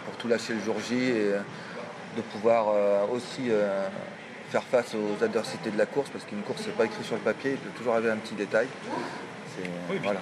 Pour 0.06 0.16
tout 0.16 0.28
lâcher 0.28 0.54
le 0.54 0.62
jour 0.62 0.76
J 0.80 0.96
et 0.96 1.12
euh, 1.16 1.40
de 2.16 2.22
pouvoir 2.22 2.68
euh, 2.70 3.06
aussi 3.12 3.50
faire 4.50 4.64
face 4.64 4.96
aux 4.96 5.24
adversités 5.24 5.70
de 5.70 5.78
la 5.78 5.86
course 5.86 6.10
parce 6.10 6.26
qu'une 6.26 6.42
course 6.42 6.64
c'est 6.66 6.76
pas 6.76 6.86
écrit 6.86 7.04
sur 7.04 7.16
le 7.16 7.22
papier, 7.22 7.52
il 7.52 7.58
peut 7.58 7.78
toujours 7.78 7.96
avoir 7.96 8.14
un 8.14 8.18
petit 8.18 8.36
détail. 8.36 8.68
voilà. 10.02 10.20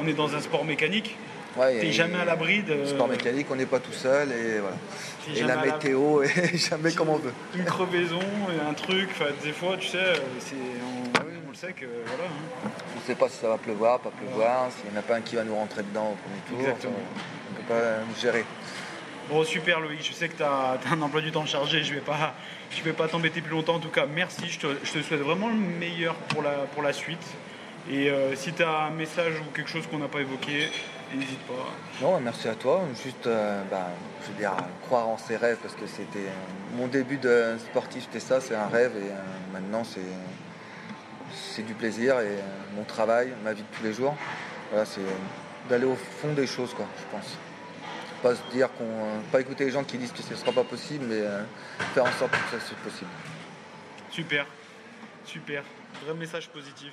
on 0.00 0.06
est 0.06 0.14
dans 0.14 0.34
un 0.34 0.40
sport 0.40 0.64
mécanique, 0.64 1.16
Ouais, 1.58 1.80
T'es 1.80 1.92
jamais 1.92 2.18
à 2.18 2.24
l'abri 2.24 2.62
de. 2.62 2.84
Sport 2.84 3.08
mécanique, 3.08 3.48
on 3.50 3.56
n'est 3.56 3.66
pas 3.66 3.80
tout 3.80 3.92
seul 3.92 4.30
et 4.30 4.60
voilà. 4.60 4.76
Et 5.34 5.42
la 5.42 5.56
météo 5.56 6.22
est 6.22 6.56
jamais 6.56 6.92
comme 6.92 7.08
on 7.08 7.16
veut. 7.16 7.32
Une 7.54 7.64
crevaison, 7.64 8.20
un 8.68 8.74
truc, 8.74 9.10
des 9.42 9.52
fois, 9.52 9.76
tu 9.78 9.88
sais, 9.88 9.98
on, 9.98 11.10
ah 11.18 11.22
on 11.46 11.50
le 11.50 11.56
sait 11.56 11.72
que 11.72 11.86
voilà. 12.06 12.24
Hein. 12.24 12.70
On 12.94 13.00
ne 13.00 13.04
sait 13.04 13.14
pas 13.14 13.28
si 13.28 13.38
ça 13.38 13.48
va 13.48 13.58
pleuvoir, 13.58 13.98
pas 13.98 14.10
pleuvoir, 14.10 14.68
s'il 14.70 14.90
n'y 14.90 14.96
en 14.96 15.00
a 15.00 15.02
pas 15.02 15.16
un 15.16 15.20
qui 15.20 15.36
va 15.36 15.44
nous 15.44 15.54
rentrer 15.54 15.82
dedans 15.82 16.12
au 16.12 16.16
premier 16.16 16.74
tour. 16.76 16.76
On 16.86 17.52
ne 17.52 17.56
peut 17.56 17.68
pas 17.68 18.20
gérer. 18.20 18.44
Bon, 19.28 19.44
super 19.44 19.80
Loïc, 19.80 20.02
je 20.02 20.12
sais 20.12 20.28
que 20.28 20.36
tu 20.36 20.42
as, 20.42 20.78
un 20.90 21.02
emploi 21.02 21.20
du 21.20 21.32
temps 21.32 21.44
chargé, 21.44 21.82
je 21.82 21.90
ne 21.90 21.96
vais 21.96 22.04
pas, 22.04 22.34
vais 22.82 22.92
pas 22.92 23.08
t'embêter 23.08 23.42
plus 23.42 23.50
longtemps. 23.50 23.74
En 23.74 23.80
tout 23.80 23.90
cas, 23.90 24.06
merci, 24.06 24.48
je 24.48 24.58
te, 24.60 24.66
je 24.84 24.92
te, 24.92 25.02
souhaite 25.02 25.20
vraiment 25.20 25.48
le 25.48 25.54
meilleur 25.54 26.14
pour 26.14 26.42
la, 26.42 26.52
pour 26.72 26.82
la 26.82 26.94
suite. 26.94 27.26
Et 27.90 28.10
euh, 28.10 28.34
si 28.36 28.52
tu 28.52 28.62
as 28.62 28.84
un 28.84 28.90
message 28.90 29.34
ou 29.40 29.52
quelque 29.54 29.68
chose 29.68 29.86
qu'on 29.86 29.98
n'a 29.98 30.08
pas 30.08 30.20
évoqué, 30.20 30.68
n'hésite 31.14 31.40
pas. 31.40 31.74
Non, 32.00 32.20
merci 32.20 32.48
à 32.48 32.54
toi. 32.54 32.82
Juste, 33.02 33.26
euh, 33.26 33.62
bah, 33.70 33.88
je 34.22 34.28
veux 34.28 34.38
dire, 34.38 34.52
croire 34.86 35.08
en 35.08 35.18
ses 35.18 35.36
rêves 35.36 35.58
parce 35.62 35.74
que 35.74 35.86
c'était 35.86 36.28
mon 36.74 36.86
début 36.86 37.18
de 37.18 37.56
sportif, 37.58 38.04
c'était 38.04 38.20
ça, 38.20 38.40
c'est 38.40 38.54
un 38.54 38.66
rêve 38.66 38.92
et 38.96 39.10
maintenant 39.52 39.84
c'est 39.84 40.00
c'est 41.34 41.62
du 41.62 41.74
plaisir 41.74 42.18
et 42.20 42.38
mon 42.74 42.84
travail, 42.84 43.32
ma 43.44 43.52
vie 43.52 43.62
de 43.62 43.76
tous 43.76 43.84
les 43.84 43.92
jours. 43.92 44.16
Voilà, 44.70 44.86
c'est 44.86 45.00
d'aller 45.68 45.84
au 45.84 45.94
fond 45.94 46.32
des 46.32 46.46
choses, 46.46 46.72
quoi, 46.72 46.86
je 46.98 47.16
pense. 47.16 47.36
Pas 48.22 48.34
se 48.34 48.42
dire 48.50 48.68
qu'on. 48.72 49.22
pas 49.30 49.40
écouter 49.40 49.66
les 49.66 49.70
gens 49.70 49.84
qui 49.84 49.98
disent 49.98 50.12
que 50.12 50.22
ce 50.22 50.30
ne 50.30 50.36
sera 50.36 50.52
pas 50.52 50.64
possible, 50.64 51.04
mais 51.06 51.22
faire 51.94 52.04
en 52.04 52.12
sorte 52.12 52.32
que 52.32 52.58
ça 52.58 52.64
soit 52.64 52.78
possible. 52.78 53.10
Super, 54.10 54.46
super. 55.24 55.62
Vrai 56.04 56.14
message 56.14 56.48
positif. 56.48 56.92